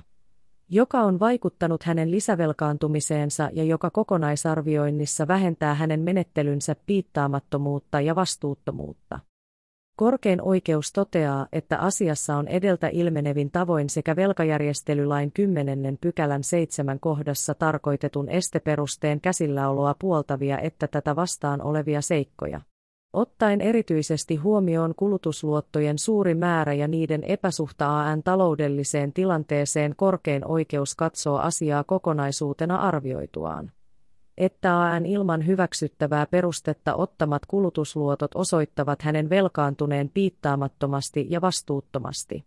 joka 0.69 0.99
on 0.99 1.19
vaikuttanut 1.19 1.83
hänen 1.83 2.11
lisävelkaantumiseensa 2.11 3.49
ja 3.53 3.63
joka 3.63 3.89
kokonaisarvioinnissa 3.89 5.27
vähentää 5.27 5.73
hänen 5.73 5.99
menettelynsä 5.99 6.75
piittaamattomuutta 6.85 8.01
ja 8.01 8.15
vastuuttomuutta. 8.15 9.19
Korkein 9.99 10.41
oikeus 10.41 10.91
toteaa, 10.93 11.47
että 11.51 11.77
asiassa 11.77 12.35
on 12.35 12.47
edeltä 12.47 12.87
ilmenevin 12.87 13.51
tavoin 13.51 13.89
sekä 13.89 14.15
velkajärjestelylain 14.15 15.31
10. 15.31 15.97
pykälän 16.01 16.43
7 16.43 16.99
kohdassa 16.99 17.53
tarkoitetun 17.53 18.29
esteperusteen 18.29 19.21
käsilläoloa 19.21 19.95
puoltavia 19.99 20.59
että 20.59 20.87
tätä 20.87 21.15
vastaan 21.15 21.61
olevia 21.61 22.01
seikkoja. 22.01 22.61
Ottaen 23.13 23.61
erityisesti 23.61 24.35
huomioon 24.35 24.95
kulutusluottojen 24.95 25.99
suuri 25.99 26.35
määrä 26.35 26.73
ja 26.73 26.87
niiden 26.87 27.23
epäsuhta 27.23 27.99
AN 27.99 28.23
taloudelliseen 28.23 29.13
tilanteeseen 29.13 29.95
korkein 29.95 30.45
oikeus 30.45 30.95
katsoo 30.95 31.37
asiaa 31.37 31.83
kokonaisuutena 31.83 32.75
arvioituaan 32.75 33.71
että 34.39 34.81
AN 34.81 35.05
ilman 35.05 35.47
hyväksyttävää 35.47 36.25
perustetta 36.25 36.95
ottamat 36.95 37.45
kulutusluotot 37.45 38.31
osoittavat 38.35 39.01
hänen 39.01 39.29
velkaantuneen 39.29 40.09
piittaamattomasti 40.13 41.27
ja 41.29 41.41
vastuuttomasti. 41.41 42.45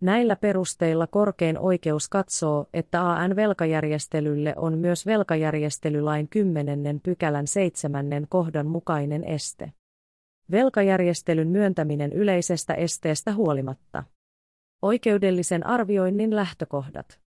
Näillä 0.00 0.36
perusteilla 0.36 1.06
korkein 1.06 1.58
oikeus 1.58 2.08
katsoo, 2.08 2.66
että 2.74 3.10
AN-velkajärjestelylle 3.10 4.54
on 4.56 4.78
myös 4.78 5.06
velkajärjestelylain 5.06 6.28
10. 6.28 7.00
pykälän 7.02 7.46
7. 7.46 8.06
kohdan 8.28 8.66
mukainen 8.66 9.24
este. 9.24 9.72
Velkajärjestelyn 10.50 11.48
myöntäminen 11.48 12.12
yleisestä 12.12 12.74
esteestä 12.74 13.34
huolimatta. 13.34 14.04
Oikeudellisen 14.82 15.66
arvioinnin 15.66 16.36
lähtökohdat. 16.36 17.20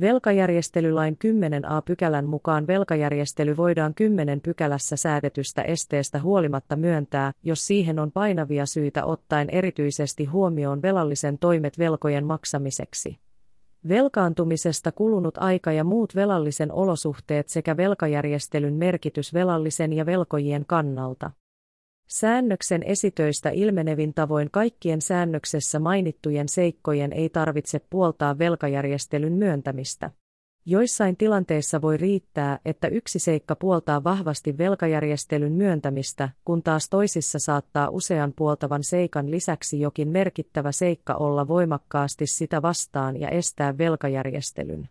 Velkajärjestelylain 0.00 1.18
10a 1.24 1.82
pykälän 1.84 2.26
mukaan 2.26 2.66
velkajärjestely 2.66 3.56
voidaan 3.56 3.94
10 3.94 4.40
pykälässä 4.40 4.96
säädetystä 4.96 5.62
esteestä 5.62 6.20
huolimatta 6.20 6.76
myöntää, 6.76 7.32
jos 7.42 7.66
siihen 7.66 7.98
on 7.98 8.12
painavia 8.12 8.66
syitä 8.66 9.04
ottaen 9.04 9.50
erityisesti 9.50 10.24
huomioon 10.24 10.82
velallisen 10.82 11.38
toimet 11.38 11.78
velkojen 11.78 12.24
maksamiseksi. 12.24 13.18
Velkaantumisesta 13.88 14.92
kulunut 14.92 15.38
aika 15.38 15.72
ja 15.72 15.84
muut 15.84 16.14
velallisen 16.14 16.72
olosuhteet 16.72 17.48
sekä 17.48 17.76
velkajärjestelyn 17.76 18.74
merkitys 18.74 19.34
velallisen 19.34 19.92
ja 19.92 20.06
velkojien 20.06 20.64
kannalta. 20.66 21.30
Säännöksen 22.06 22.82
esitöistä 22.82 23.50
ilmenevin 23.50 24.14
tavoin 24.14 24.50
kaikkien 24.50 25.00
säännöksessä 25.00 25.78
mainittujen 25.78 26.48
seikkojen 26.48 27.12
ei 27.12 27.28
tarvitse 27.28 27.80
puoltaa 27.90 28.38
velkajärjestelyn 28.38 29.32
myöntämistä. 29.32 30.10
Joissain 30.66 31.16
tilanteissa 31.16 31.82
voi 31.82 31.96
riittää, 31.96 32.58
että 32.64 32.88
yksi 32.88 33.18
seikka 33.18 33.56
puoltaa 33.56 34.04
vahvasti 34.04 34.58
velkajärjestelyn 34.58 35.52
myöntämistä, 35.52 36.28
kun 36.44 36.62
taas 36.62 36.88
toisissa 36.88 37.38
saattaa 37.38 37.88
usean 37.88 38.32
puoltavan 38.36 38.84
seikan 38.84 39.30
lisäksi 39.30 39.80
jokin 39.80 40.08
merkittävä 40.08 40.72
seikka 40.72 41.14
olla 41.14 41.48
voimakkaasti 41.48 42.26
sitä 42.26 42.62
vastaan 42.62 43.20
ja 43.20 43.28
estää 43.28 43.78
velkajärjestelyn. 43.78 44.88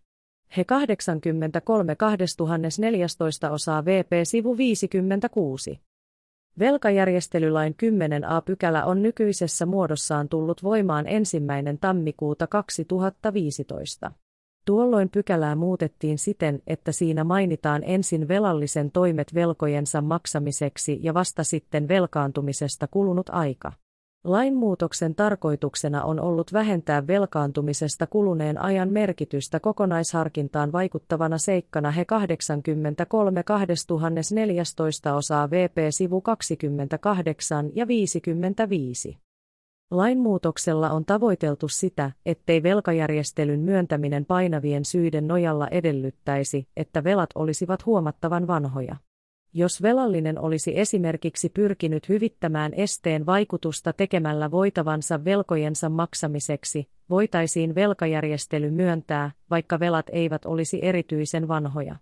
He 0.58 0.64
83 0.64 1.96
2014 1.96 3.50
osaa 3.50 3.86
VP 3.86 4.12
sivu 4.24 4.58
56. 4.58 5.80
Velkajärjestelylain 6.60 7.76
10a 7.84 8.42
pykälä 8.46 8.86
on 8.86 9.02
nykyisessä 9.04 9.66
muodossaan 9.66 10.30
tullut 10.30 10.64
voimaan 10.64 11.08
ensimmäinen 11.08 11.78
tammikuuta 11.78 12.48
2015. 12.48 14.12
Tuolloin 14.66 15.10
pykälää 15.10 15.56
muutettiin 15.56 16.18
siten, 16.18 16.62
että 16.68 16.92
siinä 16.92 17.24
mainitaan 17.24 17.84
ensin 17.86 18.28
velallisen 18.28 18.92
toimet 18.92 19.34
velkojensa 19.34 20.02
maksamiseksi 20.02 21.00
ja 21.02 21.14
vasta 21.14 21.44
sitten 21.44 21.88
velkaantumisesta 21.88 22.88
kulunut 22.88 23.30
aika. 23.30 23.72
Lainmuutoksen 24.24 25.16
tarkoituksena 25.16 26.04
on 26.04 26.20
ollut 26.20 26.54
vähentää 26.54 27.08
velkaantumisesta 27.08 28.08
kuluneen 28.08 28.62
ajan 28.62 28.90
merkitystä 28.90 29.60
kokonaisharkintaan 29.60 30.72
vaikuttavana 30.72 31.38
seikkana 31.38 31.92
he 31.92 32.06
83 32.06 33.44
2014 33.44 35.16
osaa 35.16 35.50
VP 35.50 35.78
sivu 35.90 36.22
28 36.22 37.70
ja 37.76 37.88
55. 37.88 39.18
Lainmuutoksella 39.92 40.90
on 40.90 41.06
tavoiteltu 41.06 41.68
sitä, 41.68 42.12
ettei 42.26 42.64
velkajärjestelyn 42.64 43.60
myöntäminen 43.60 44.26
painavien 44.26 44.86
syiden 44.86 45.28
nojalla 45.28 45.68
edellyttäisi, 45.68 46.68
että 46.78 47.04
velat 47.04 47.30
olisivat 47.36 47.86
huomattavan 47.86 48.48
vanhoja. 48.48 48.96
Jos 49.56 49.82
velallinen 49.82 50.40
olisi 50.40 50.80
esimerkiksi 50.80 51.50
pyrkinyt 51.50 52.10
hyvittämään 52.10 52.74
esteen 52.74 53.26
vaikutusta 53.26 53.94
tekemällä 53.94 54.52
voitavansa 54.52 55.26
velkojensa 55.26 55.90
maksamiseksi, 55.90 56.90
voitaisiin 57.10 57.76
velkajärjestely 57.76 58.72
myöntää, 58.72 59.32
vaikka 59.50 59.80
velat 59.80 60.06
eivät 60.12 60.46
olisi 60.46 60.80
erityisen 60.82 61.48
vanhoja. 61.48 61.96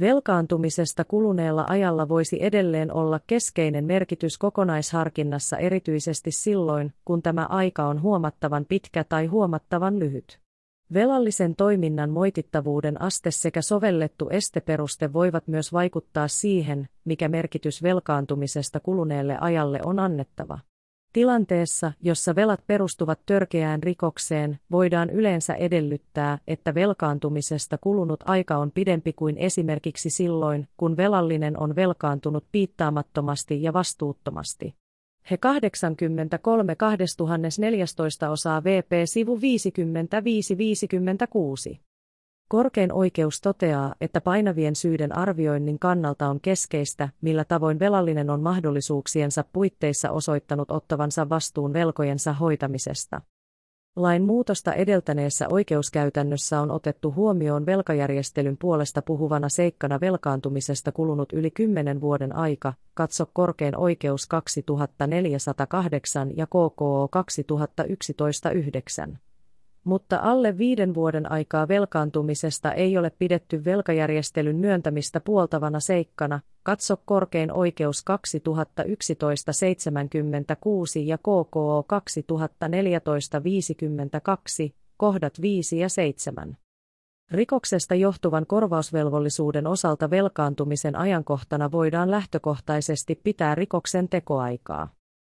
Velkaantumisesta 0.00 1.04
kuluneella 1.04 1.64
ajalla 1.68 2.08
voisi 2.08 2.44
edelleen 2.44 2.92
olla 2.92 3.20
keskeinen 3.26 3.84
merkitys 3.84 4.38
kokonaisharkinnassa 4.38 5.56
erityisesti 5.56 6.30
silloin, 6.30 6.92
kun 7.04 7.22
tämä 7.22 7.46
aika 7.50 7.86
on 7.86 8.02
huomattavan 8.02 8.64
pitkä 8.68 9.04
tai 9.04 9.26
huomattavan 9.26 9.98
lyhyt. 9.98 10.45
Velallisen 10.94 11.56
toiminnan 11.56 12.10
moitittavuuden 12.10 13.02
aste 13.02 13.30
sekä 13.30 13.62
sovellettu 13.62 14.28
esteperuste 14.30 15.12
voivat 15.12 15.48
myös 15.48 15.72
vaikuttaa 15.72 16.28
siihen, 16.28 16.88
mikä 17.04 17.28
merkitys 17.28 17.82
velkaantumisesta 17.82 18.80
kuluneelle 18.80 19.38
ajalle 19.40 19.80
on 19.84 19.98
annettava. 19.98 20.58
Tilanteessa, 21.12 21.92
jossa 22.02 22.34
velat 22.34 22.60
perustuvat 22.66 23.20
törkeään 23.26 23.82
rikokseen, 23.82 24.58
voidaan 24.70 25.10
yleensä 25.10 25.54
edellyttää, 25.54 26.38
että 26.46 26.74
velkaantumisesta 26.74 27.78
kulunut 27.78 28.20
aika 28.26 28.56
on 28.56 28.70
pidempi 28.70 29.12
kuin 29.12 29.38
esimerkiksi 29.38 30.10
silloin, 30.10 30.68
kun 30.76 30.96
velallinen 30.96 31.60
on 31.60 31.76
velkaantunut 31.76 32.44
piittaamattomasti 32.52 33.62
ja 33.62 33.72
vastuuttomasti. 33.72 34.74
He 35.30 35.36
83 35.36 36.76
2014 36.76 38.30
osaa 38.30 38.64
VP 38.64 38.92
sivu 39.04 39.36
55-56. 39.36 39.40
Korkein 42.48 42.92
oikeus 42.92 43.40
toteaa, 43.40 43.94
että 44.00 44.20
painavien 44.20 44.76
syiden 44.76 45.18
arvioinnin 45.18 45.78
kannalta 45.78 46.28
on 46.28 46.40
keskeistä, 46.40 47.08
millä 47.20 47.44
tavoin 47.44 47.78
velallinen 47.78 48.30
on 48.30 48.40
mahdollisuuksiensa 48.40 49.44
puitteissa 49.52 50.10
osoittanut 50.10 50.70
ottavansa 50.70 51.28
vastuun 51.28 51.72
velkojensa 51.72 52.32
hoitamisesta. 52.32 53.20
Lain 53.96 54.22
muutosta 54.22 54.72
edeltäneessä 54.72 55.46
oikeuskäytännössä 55.50 56.60
on 56.60 56.70
otettu 56.70 57.12
huomioon 57.12 57.66
velkajärjestelyn 57.66 58.56
puolesta 58.56 59.02
puhuvana 59.02 59.48
seikkana 59.48 60.00
velkaantumisesta 60.00 60.92
kulunut 60.92 61.32
yli 61.32 61.50
10 61.50 62.00
vuoden 62.00 62.36
aika, 62.36 62.74
katso 62.94 63.30
korkein 63.32 63.76
oikeus 63.76 64.26
2408 64.26 66.36
ja 66.36 66.46
KKO 66.46 67.08
2011 67.10 68.50
9 68.50 69.18
mutta 69.86 70.18
alle 70.22 70.58
viiden 70.58 70.94
vuoden 70.94 71.32
aikaa 71.32 71.68
velkaantumisesta 71.68 72.72
ei 72.72 72.98
ole 72.98 73.10
pidetty 73.18 73.64
velkajärjestelyn 73.64 74.56
myöntämistä 74.56 75.20
puoltavana 75.20 75.80
seikkana, 75.80 76.40
katso 76.62 76.96
korkein 77.04 77.52
oikeus 77.52 78.04
2011-76 78.10 78.12
ja 81.04 81.18
KKO 81.18 81.86
2014-52, 84.68 84.72
kohdat 84.96 85.40
5 85.40 85.78
ja 85.78 85.88
7. 85.88 86.56
Rikoksesta 87.30 87.94
johtuvan 87.94 88.46
korvausvelvollisuuden 88.46 89.66
osalta 89.66 90.10
velkaantumisen 90.10 90.96
ajankohtana 90.96 91.72
voidaan 91.72 92.10
lähtökohtaisesti 92.10 93.20
pitää 93.24 93.54
rikoksen 93.54 94.08
tekoaikaa. 94.08 94.88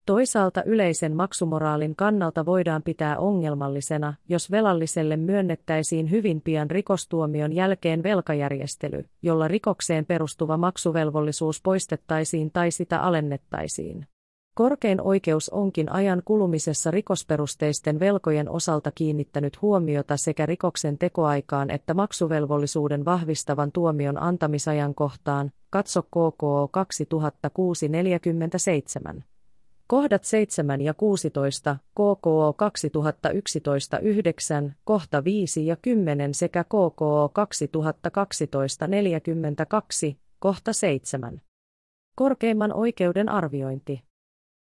Toisaalta 0.09 0.63
yleisen 0.63 1.15
maksumoraalin 1.15 1.95
kannalta 1.95 2.45
voidaan 2.45 2.83
pitää 2.83 3.17
ongelmallisena, 3.17 4.13
jos 4.29 4.51
velalliselle 4.51 5.17
myönnettäisiin 5.17 6.11
hyvin 6.11 6.41
pian 6.41 6.71
rikostuomion 6.71 7.53
jälkeen 7.53 8.03
velkajärjestely, 8.03 9.05
jolla 9.21 9.47
rikokseen 9.47 10.05
perustuva 10.05 10.57
maksuvelvollisuus 10.57 11.61
poistettaisiin 11.61 12.51
tai 12.51 12.71
sitä 12.71 13.01
alennettaisiin. 13.01 14.07
Korkein 14.55 15.01
oikeus 15.01 15.49
onkin 15.49 15.91
ajan 15.91 16.21
kulumisessa 16.25 16.91
rikosperusteisten 16.91 17.99
velkojen 17.99 18.49
osalta 18.49 18.91
kiinnittänyt 18.91 19.61
huomiota 19.61 20.17
sekä 20.17 20.45
rikoksen 20.45 20.97
tekoaikaan 20.97 21.69
että 21.69 21.93
maksuvelvollisuuden 21.93 23.05
vahvistavan 23.05 23.71
tuomion 23.71 24.23
antamisajankohtaan, 24.23 25.51
katso 25.69 26.01
KKO 26.01 26.69
2006-47. 29.15 29.21
Kohdat 29.91 30.23
7 30.23 30.81
ja 30.81 30.93
16, 30.93 31.77
KKO 31.91 32.53
2011 32.57 33.99
9, 33.99 34.75
kohta 34.83 35.23
5 35.23 35.65
ja 35.65 35.75
10 35.75 36.33
sekä 36.33 36.63
KKO 36.63 37.29
2012 37.33 38.87
42, 38.87 40.19
kohta 40.39 40.73
7. 40.73 41.41
Korkeimman 42.15 42.73
oikeuden 42.73 43.29
arviointi. 43.29 44.03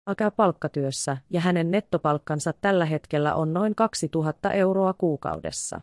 Akä 0.06 0.32
palkkatyössä 0.32 1.18
ja 1.30 1.42
hänen 1.42 1.72
nettopalkkansa 1.72 2.54
tällä 2.62 2.86
hetkellä 2.86 3.36
on 3.36 3.54
noin 3.54 3.76
2000 3.76 4.52
euroa 4.52 4.94
kuukaudessa. 4.94 5.82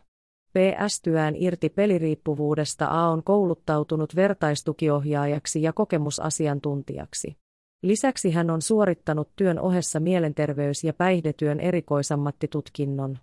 PS-tyään 0.53 1.35
irti 1.37 1.69
peliriippuvuudesta 1.69 2.85
A 2.85 3.09
on 3.09 3.23
kouluttautunut 3.23 4.15
vertaistukiohjaajaksi 4.15 5.61
ja 5.61 5.73
kokemusasiantuntijaksi. 5.73 7.37
Lisäksi 7.81 8.31
hän 8.31 8.49
on 8.49 8.61
suorittanut 8.61 9.29
työn 9.35 9.59
ohessa 9.59 9.99
mielenterveys- 9.99 10.83
ja 10.83 10.93
päihdetyön 10.93 11.59
erikoisammattitutkinnon. 11.59 13.17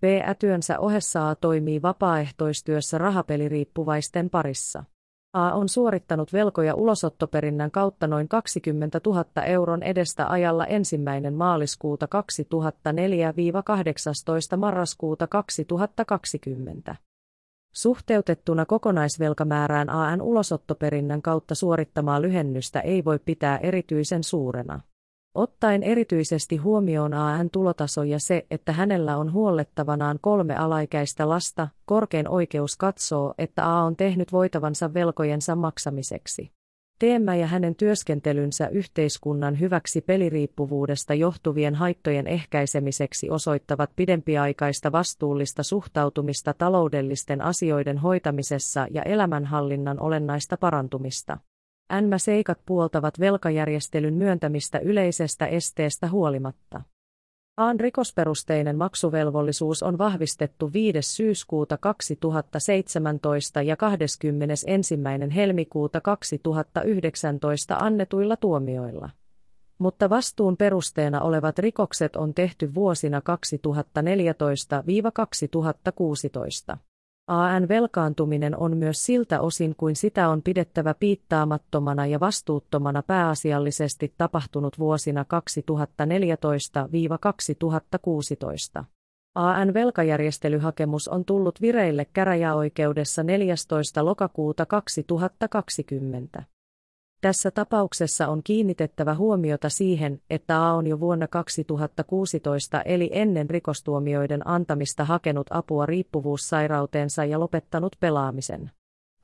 PA-työnsä 0.00 0.78
ohessa 0.78 1.28
A 1.28 1.34
toimii 1.34 1.82
vapaaehtoistyössä 1.82 2.98
rahapeliriippuvaisten 2.98 4.30
parissa. 4.30 4.84
A 5.32 5.52
on 5.52 5.68
suorittanut 5.68 6.32
velkoja 6.32 6.74
ulosottoperinnän 6.74 7.70
kautta 7.70 8.06
noin 8.06 8.28
20 8.28 9.00
000 9.06 9.24
euron 9.46 9.82
edestä 9.82 10.28
ajalla 10.28 10.66
ensimmäinen 10.66 11.34
maaliskuuta 11.34 12.08
2004-18 14.54 14.56
marraskuuta 14.56 15.26
2020. 15.26 16.96
Suhteutettuna 17.76 18.66
kokonaisvelkamäärään 18.66 19.90
AN 19.90 20.22
ulosottoperinnän 20.22 21.22
kautta 21.22 21.54
suorittamaa 21.54 22.22
lyhennystä 22.22 22.80
ei 22.80 23.04
voi 23.04 23.18
pitää 23.18 23.58
erityisen 23.58 24.24
suurena. 24.24 24.80
Ottaen 25.34 25.82
erityisesti 25.82 26.56
huomioon 26.56 27.14
AN 27.14 27.50
tulotaso 27.50 28.02
ja 28.02 28.18
se, 28.20 28.46
että 28.50 28.72
hänellä 28.72 29.16
on 29.16 29.32
huollettavanaan 29.32 30.18
kolme 30.20 30.56
alaikäistä 30.56 31.28
lasta, 31.28 31.68
korkein 31.84 32.28
oikeus 32.28 32.76
katsoo, 32.76 33.34
että 33.38 33.76
A 33.76 33.82
on 33.82 33.96
tehnyt 33.96 34.32
voitavansa 34.32 34.94
velkojensa 34.94 35.56
maksamiseksi. 35.56 36.55
Teemmä 36.98 37.36
ja 37.36 37.46
hänen 37.46 37.74
työskentelynsä 37.74 38.68
yhteiskunnan 38.68 39.60
hyväksi 39.60 40.00
peliriippuvuudesta 40.00 41.14
johtuvien 41.14 41.74
haittojen 41.74 42.26
ehkäisemiseksi 42.26 43.30
osoittavat 43.30 43.90
pidempiaikaista 43.96 44.92
vastuullista 44.92 45.62
suhtautumista 45.62 46.54
taloudellisten 46.58 47.40
asioiden 47.40 47.98
hoitamisessa 47.98 48.86
ja 48.90 49.02
elämänhallinnan 49.02 50.00
olennaista 50.00 50.56
parantumista. 50.56 51.38
NMA-seikat 52.00 52.58
puoltavat 52.66 53.20
velkajärjestelyn 53.20 54.14
myöntämistä 54.14 54.78
yleisestä 54.78 55.46
esteestä 55.46 56.08
huolimatta. 56.08 56.82
Aan 57.58 57.80
rikosperusteinen 57.80 58.76
maksuvelvollisuus 58.76 59.82
on 59.82 59.98
vahvistettu 59.98 60.72
5. 60.72 61.02
syyskuuta 61.02 61.78
2017 61.78 63.62
ja 63.62 63.76
21. 63.76 64.98
helmikuuta 65.34 66.00
2019 66.00 67.76
annetuilla 67.76 68.36
tuomioilla. 68.36 69.10
Mutta 69.78 70.10
vastuun 70.10 70.56
perusteena 70.56 71.20
olevat 71.20 71.58
rikokset 71.58 72.16
on 72.16 72.34
tehty 72.34 72.74
vuosina 72.74 73.22
2014-2016. 76.72 76.76
AN 77.26 77.68
velkaantuminen 77.68 78.56
on 78.56 78.76
myös 78.76 79.06
siltä 79.06 79.40
osin 79.40 79.74
kuin 79.76 79.96
sitä 79.96 80.28
on 80.28 80.42
pidettävä 80.42 80.94
piittaamattomana 80.94 82.06
ja 82.06 82.20
vastuuttomana 82.20 83.02
pääasiallisesti 83.02 84.14
tapahtunut 84.18 84.78
vuosina 84.78 85.24
2014-2016. 88.80 88.84
AN 89.34 89.74
velkajärjestelyhakemus 89.74 91.08
on 91.08 91.24
tullut 91.24 91.60
vireille 91.60 92.06
käräjäoikeudessa 92.12 93.22
14. 93.22 94.04
lokakuuta 94.04 94.66
2020. 94.66 96.55
Tässä 97.20 97.50
tapauksessa 97.50 98.28
on 98.28 98.42
kiinnitettävä 98.44 99.14
huomiota 99.14 99.68
siihen, 99.68 100.20
että 100.30 100.66
A 100.66 100.72
on 100.72 100.86
jo 100.86 101.00
vuonna 101.00 101.28
2016 101.28 102.82
eli 102.82 103.10
ennen 103.12 103.50
rikostuomioiden 103.50 104.48
antamista 104.48 105.04
hakenut 105.04 105.46
apua 105.50 105.86
riippuvuussairauteensa 105.86 107.24
ja 107.24 107.40
lopettanut 107.40 107.96
pelaamisen. 108.00 108.70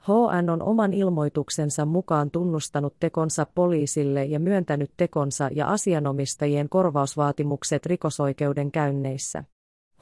HN 0.03 0.51
on 0.51 0.63
oman 0.63 0.93
ilmoituksensa 0.93 1.85
mukaan 1.85 2.31
tunnustanut 2.31 2.95
tekonsa 3.01 3.47
poliisille 3.55 4.25
ja 4.25 4.41
myöntänyt 4.41 4.91
tekonsa 4.97 5.51
ja 5.53 5.67
asianomistajien 5.67 6.69
korvausvaatimukset 6.69 7.87
rikosoikeuden 7.87 8.73
käynneissä. 8.73 9.45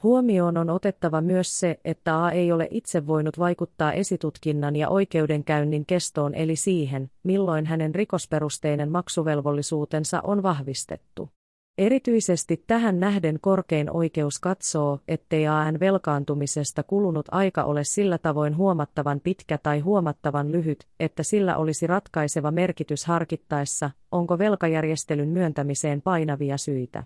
Huomioon 0.03 0.57
on 0.57 0.69
otettava 0.69 1.21
myös 1.21 1.59
se, 1.59 1.79
että 1.85 2.23
A 2.23 2.31
ei 2.31 2.51
ole 2.51 2.67
itse 2.71 3.07
voinut 3.07 3.39
vaikuttaa 3.39 3.93
esitutkinnan 3.93 4.75
ja 4.75 4.89
oikeudenkäynnin 4.89 5.85
kestoon 5.85 6.35
eli 6.35 6.55
siihen, 6.55 7.11
milloin 7.23 7.65
hänen 7.65 7.95
rikosperusteinen 7.95 8.91
maksuvelvollisuutensa 8.91 10.21
on 10.23 10.43
vahvistettu. 10.43 11.29
Erityisesti 11.77 12.63
tähän 12.67 12.99
nähden 12.99 13.39
korkein 13.41 13.91
oikeus 13.91 14.39
katsoo, 14.39 14.99
ettei 15.07 15.47
AN 15.47 15.79
velkaantumisesta 15.79 16.83
kulunut 16.83 17.25
aika 17.31 17.63
ole 17.63 17.83
sillä 17.83 18.17
tavoin 18.17 18.57
huomattavan 18.57 19.19
pitkä 19.19 19.57
tai 19.57 19.79
huomattavan 19.79 20.51
lyhyt, 20.51 20.87
että 20.99 21.23
sillä 21.23 21.57
olisi 21.57 21.87
ratkaiseva 21.87 22.51
merkitys 22.51 23.05
harkittaessa, 23.05 23.91
onko 24.11 24.37
velkajärjestelyn 24.37 25.29
myöntämiseen 25.29 26.01
painavia 26.01 26.57
syitä. 26.57 27.03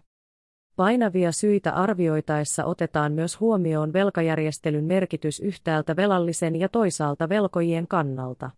Painavia 0.75 1.31
syitä 1.31 1.73
arvioitaessa 1.73 2.65
otetaan 2.65 3.11
myös 3.11 3.39
huomioon 3.39 3.93
velkajärjestelyn 3.93 4.83
merkitys 4.83 5.39
yhtäältä 5.39 5.95
velallisen 5.95 6.55
ja 6.55 6.69
toisaalta 6.69 7.29
velkojien 7.29 7.87
kannalta. 7.87 8.51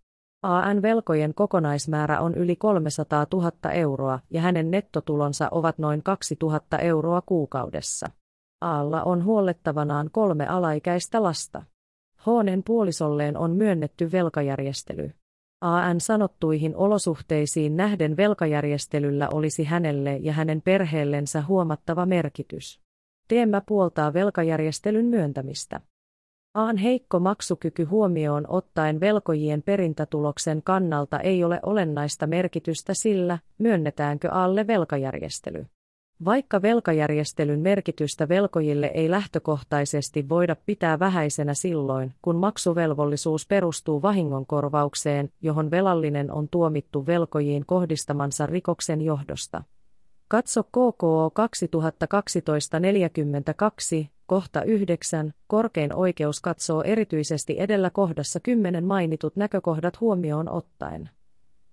AN-velkojen 0.43 1.33
kokonaismäärä 1.33 2.19
on 2.19 2.35
yli 2.35 2.55
300 2.55 3.25
000 3.33 3.71
euroa 3.71 4.19
ja 4.29 4.41
hänen 4.41 4.71
nettotulonsa 4.71 5.47
ovat 5.51 5.77
noin 5.77 6.03
2 6.03 6.37
000 6.41 6.59
euroa 6.81 7.21
kuukaudessa. 7.25 8.07
Aalla 8.61 9.03
on 9.03 9.23
huollettavanaan 9.23 10.09
kolme 10.11 10.47
alaikäistä 10.47 11.23
lasta. 11.23 11.63
Hoonen 12.25 12.63
puolisolleen 12.63 13.37
on 13.37 13.51
myönnetty 13.51 14.11
velkajärjestely. 14.11 15.11
AN 15.61 16.01
sanottuihin 16.01 16.75
olosuhteisiin 16.75 17.77
nähden 17.77 18.17
velkajärjestelyllä 18.17 19.29
olisi 19.33 19.63
hänelle 19.63 20.17
ja 20.17 20.33
hänen 20.33 20.61
perheellensä 20.61 21.43
huomattava 21.47 22.05
merkitys. 22.05 22.81
Teemmä 23.27 23.61
puoltaa 23.65 24.13
velkajärjestelyn 24.13 25.05
myöntämistä. 25.05 25.81
Aan 26.53 26.77
heikko 26.77 27.19
maksukyky 27.19 27.83
huomioon 27.83 28.45
ottaen 28.47 28.99
velkojien 28.99 29.63
perintätuloksen 29.63 30.63
kannalta 30.63 31.19
ei 31.19 31.43
ole 31.43 31.59
olennaista 31.63 32.27
merkitystä 32.27 32.93
sillä, 32.93 33.39
myönnetäänkö 33.57 34.31
alle 34.31 34.67
velkajärjestely. 34.67 35.65
Vaikka 36.25 36.61
velkajärjestelyn 36.61 37.59
merkitystä 37.59 38.29
velkojille 38.29 38.91
ei 38.93 39.11
lähtökohtaisesti 39.11 40.29
voida 40.29 40.55
pitää 40.65 40.99
vähäisenä 40.99 41.53
silloin, 41.53 42.13
kun 42.21 42.35
maksuvelvollisuus 42.35 43.47
perustuu 43.47 44.01
vahingonkorvaukseen, 44.01 45.29
johon 45.41 45.71
velallinen 45.71 46.31
on 46.31 46.49
tuomittu 46.49 47.05
velkojiin 47.05 47.65
kohdistamansa 47.65 48.45
rikoksen 48.45 49.01
johdosta. 49.01 49.63
Katso 50.27 50.63
KKO 50.63 51.31
2012-42, 54.03 54.07
kohta 54.25 54.63
9, 54.63 55.33
korkein 55.47 55.95
oikeus 55.95 56.39
katsoo 56.39 56.83
erityisesti 56.83 57.55
edellä 57.59 57.89
kohdassa 57.89 58.39
10 58.39 58.85
mainitut 58.85 59.35
näkökohdat 59.35 60.01
huomioon 60.01 60.49
ottaen 60.49 61.09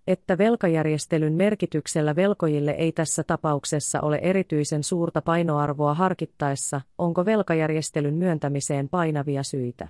että 0.06 0.38
velkajärjestelyn 0.38 1.32
merkityksellä 1.32 2.16
velkojille 2.16 2.70
ei 2.70 2.92
tässä 2.92 3.24
tapauksessa 3.24 4.00
ole 4.00 4.18
erityisen 4.22 4.82
suurta 4.82 5.22
painoarvoa 5.22 5.94
harkittaessa, 5.94 6.80
onko 6.98 7.24
velkajärjestelyn 7.24 8.14
myöntämiseen 8.14 8.88
painavia 8.88 9.42
syitä. 9.42 9.88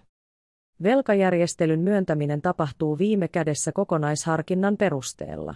Velkajärjestelyn 0.82 1.80
myöntäminen 1.80 2.42
tapahtuu 2.42 2.98
viime 2.98 3.28
kädessä 3.28 3.72
kokonaisharkinnan 3.72 4.76
perusteella. 4.76 5.54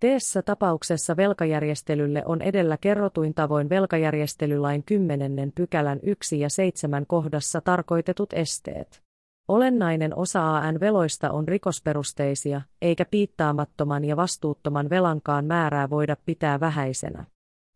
Teessä 0.00 0.42
tapauksessa 0.42 1.16
velkajärjestelylle 1.16 2.22
on 2.26 2.42
edellä 2.42 2.76
kerrotuin 2.76 3.34
tavoin 3.34 3.68
velkajärjestelylain 3.68 4.82
10. 4.82 5.52
pykälän 5.54 6.00
1 6.02 6.40
ja 6.40 6.50
7 6.50 7.06
kohdassa 7.06 7.60
tarkoitetut 7.60 8.32
esteet. 8.32 9.03
Olennainen 9.48 10.18
osa 10.18 10.56
AN-veloista 10.56 11.30
on 11.30 11.48
rikosperusteisia, 11.48 12.60
eikä 12.82 13.04
piittaamattoman 13.04 14.04
ja 14.04 14.16
vastuuttoman 14.16 14.90
velankaan 14.90 15.44
määrää 15.44 15.90
voida 15.90 16.16
pitää 16.26 16.60
vähäisenä. 16.60 17.24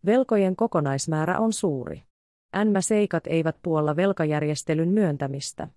Velkojen 0.06 0.56
kokonaismäärä 0.56 1.38
on 1.38 1.52
suuri. 1.52 2.02
NMA-seikat 2.64 3.26
eivät 3.26 3.56
puolla 3.62 3.96
velkajärjestelyn 3.96 4.88
myöntämistä. 4.88 5.68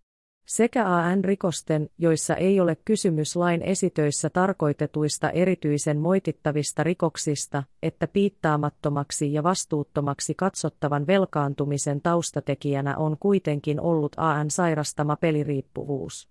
Sekä 0.45 0.89
AN-rikosten, 0.95 1.89
joissa 1.97 2.36
ei 2.36 2.60
ole 2.60 2.77
kysymys 2.86 3.36
lain 3.36 3.62
esitöissä 3.62 4.30
tarkoitetuista 4.30 5.30
erityisen 5.30 5.97
moitittavista 5.97 6.84
rikoksista, 6.84 7.63
että 7.84 8.08
piittaamattomaksi 8.08 9.34
ja 9.34 9.43
vastuuttomaksi 9.43 10.36
katsottavan 10.36 11.08
velkaantumisen 11.08 12.01
taustatekijänä 12.01 12.97
on 12.97 13.17
kuitenkin 13.19 13.82
ollut 13.82 14.12
AN 14.17 14.51
sairastama 14.51 15.15
peliriippuvuus, 15.15 16.30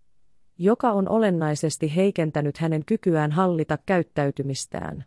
joka 0.58 0.90
on 0.90 1.08
olennaisesti 1.08 1.96
heikentänyt 1.96 2.58
hänen 2.58 2.84
kykyään 2.84 3.32
hallita 3.32 3.78
käyttäytymistään. 3.86 5.04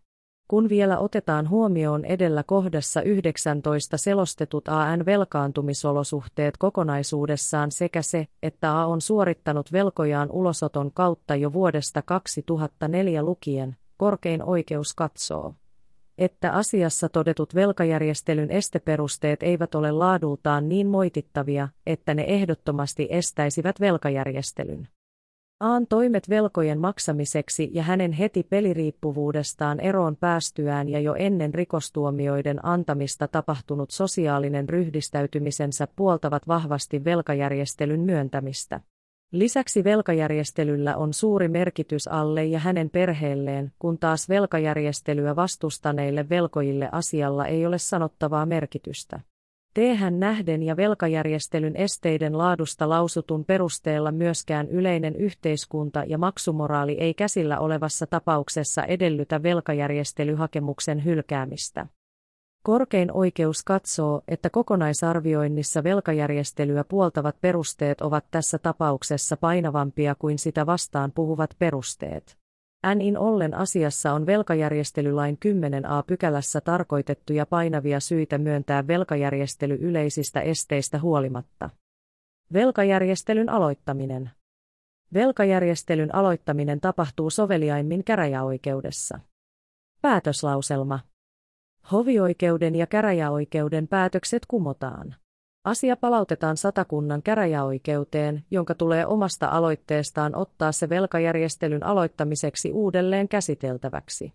Kun 0.48 0.70
vielä 0.70 1.00
otetaan 1.00 1.50
huomioon 1.50 2.06
edellä 2.06 2.44
kohdassa 2.44 3.02
19 3.02 3.98
selostetut 3.98 4.68
AN-velkaantumisolosuhteet 4.68 6.58
kokonaisuudessaan 6.58 7.72
sekä 7.72 8.02
se, 8.02 8.28
että 8.44 8.80
A 8.80 8.86
on 8.86 9.02
suorittanut 9.02 9.72
velkojaan 9.72 10.32
ulosoton 10.32 10.92
kautta 10.94 11.36
jo 11.36 11.54
vuodesta 11.54 12.02
2004 12.02 13.24
lukien, 13.24 13.78
korkein 13.98 14.44
oikeus 14.44 14.94
katsoo 14.94 15.54
että 16.18 16.52
asiassa 16.52 17.10
todetut 17.10 17.56
velkajärjestelyn 17.56 18.52
esteperusteet 18.52 19.44
eivät 19.44 19.76
ole 19.76 19.92
laadultaan 19.92 20.70
niin 20.70 20.88
moitittavia, 20.88 21.70
että 21.86 22.14
ne 22.14 22.24
ehdottomasti 22.28 23.08
estäisivät 23.10 23.80
velkajärjestelyn. 23.80 24.88
Aan 25.66 25.88
toimet 25.88 26.30
velkojen 26.30 26.80
maksamiseksi 26.80 27.70
ja 27.74 27.84
hänen 27.84 28.12
heti 28.12 28.44
peliriippuvuudestaan 28.44 29.80
eroon 29.80 30.16
päästyään 30.16 30.90
ja 30.90 31.00
jo 31.00 31.16
ennen 31.18 31.54
rikostuomioiden 31.54 32.66
antamista 32.66 33.28
tapahtunut 33.28 33.92
sosiaalinen 33.92 34.70
ryhdistäytymisensä 34.70 35.88
puoltavat 35.96 36.48
vahvasti 36.48 37.04
velkajärjestelyn 37.04 38.00
myöntämistä. 38.00 38.80
Lisäksi 39.32 39.84
velkajärjestelyllä 39.84 40.98
on 40.98 41.14
suuri 41.14 41.48
merkitys 41.48 42.08
alle 42.08 42.46
ja 42.46 42.60
hänen 42.60 42.90
perheelleen, 42.90 43.72
kun 43.80 43.98
taas 43.98 44.30
velkajärjestelyä 44.30 45.36
vastustaneille 45.36 46.30
velkojille 46.30 46.90
asialla 46.92 47.46
ei 47.46 47.66
ole 47.66 47.78
sanottavaa 47.78 48.46
merkitystä. 48.46 49.20
Tehän 49.74 50.20
nähden 50.20 50.64
ja 50.64 50.78
velkajärjestelyn 50.78 51.76
esteiden 51.76 52.38
laadusta 52.38 52.90
lausutun 52.90 53.46
perusteella 53.46 54.12
myöskään 54.12 54.70
yleinen 54.70 55.16
yhteiskunta 55.16 56.04
ja 56.08 56.18
maksumoraali 56.18 56.98
ei 57.00 57.14
käsillä 57.14 57.60
olevassa 57.60 58.08
tapauksessa 58.08 58.84
edellytä 58.84 59.44
velkajärjestelyhakemuksen 59.44 61.06
hylkäämistä. 61.06 61.88
Korkein 62.64 63.12
oikeus 63.12 63.64
katsoo, 63.64 64.22
että 64.28 64.50
kokonaisarvioinnissa 64.50 65.84
velkajärjestelyä 65.84 66.84
puoltavat 66.84 67.36
perusteet 67.42 68.02
ovat 68.02 68.26
tässä 68.32 68.58
tapauksessa 68.58 69.38
painavampia 69.38 70.16
kuin 70.16 70.40
sitä 70.40 70.66
vastaan 70.66 71.12
puhuvat 71.12 71.50
perusteet. 71.60 72.43
NIN 72.96 73.18
ollen 73.18 73.54
asiassa 73.54 74.14
on 74.14 74.26
velkajärjestelylain 74.26 75.38
10a 75.46 76.04
pykälässä 76.08 76.62
tarkoitettuja 76.62 77.46
painavia 77.46 78.00
syitä 78.00 78.38
myöntää 78.38 78.88
velkajärjestely 78.88 79.78
yleisistä 79.82 80.42
esteistä 80.42 81.00
huolimatta. 81.00 81.70
Velkajärjestelyn 82.54 83.50
aloittaminen. 83.50 84.32
Velkajärjestelyn 85.14 86.16
aloittaminen 86.16 86.82
tapahtuu 86.82 87.30
soveliaimmin 87.30 88.04
käräjäoikeudessa. 88.04 89.20
Päätöslauselma. 90.02 91.00
Hovioikeuden 91.92 92.76
ja 92.76 92.88
käräjäoikeuden 92.88 93.88
päätökset 93.88 94.46
kumotaan. 94.48 95.16
Asia 95.64 95.98
palautetaan 95.98 96.58
satakunnan 96.58 97.24
käräjäoikeuteen, 97.24 98.44
jonka 98.52 98.76
tulee 98.76 99.06
omasta 99.06 99.48
aloitteestaan 99.48 100.36
ottaa 100.36 100.72
se 100.72 100.90
velkajärjestelyn 100.90 101.84
aloittamiseksi 101.84 102.72
uudelleen 102.72 103.28
käsiteltäväksi. 103.28 104.34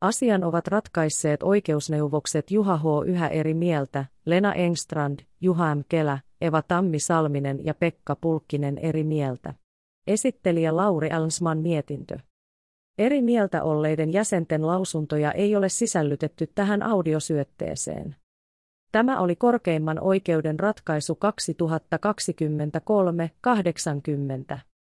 Asian 0.00 0.44
ovat 0.44 0.66
ratkaisseet 0.66 1.42
oikeusneuvokset 1.42 2.50
Juha 2.50 2.76
H. 2.76 2.82
yhä 3.06 3.28
eri 3.28 3.54
mieltä, 3.54 4.04
Lena 4.24 4.54
Engstrand, 4.54 5.20
Juha 5.40 5.74
M. 5.74 5.80
Kelä, 5.88 6.18
Eva 6.40 6.62
Tammi 6.62 6.98
Salminen 6.98 7.64
ja 7.64 7.74
Pekka 7.74 8.16
Pulkkinen 8.16 8.78
eri 8.78 9.04
mieltä. 9.04 9.54
Esittelijä 10.06 10.76
Lauri 10.76 11.10
Alnsman 11.10 11.58
mietintö. 11.58 12.18
Eri 12.98 13.22
mieltä 13.22 13.62
olleiden 13.62 14.12
jäsenten 14.12 14.66
lausuntoja 14.66 15.32
ei 15.32 15.56
ole 15.56 15.68
sisällytetty 15.68 16.46
tähän 16.54 16.82
audiosyötteeseen. 16.82 18.16
Tämä 18.92 19.20
oli 19.20 19.36
korkeimman 19.36 20.00
oikeuden 20.00 20.60
ratkaisu 20.60 21.18
2023-80. 24.54 24.58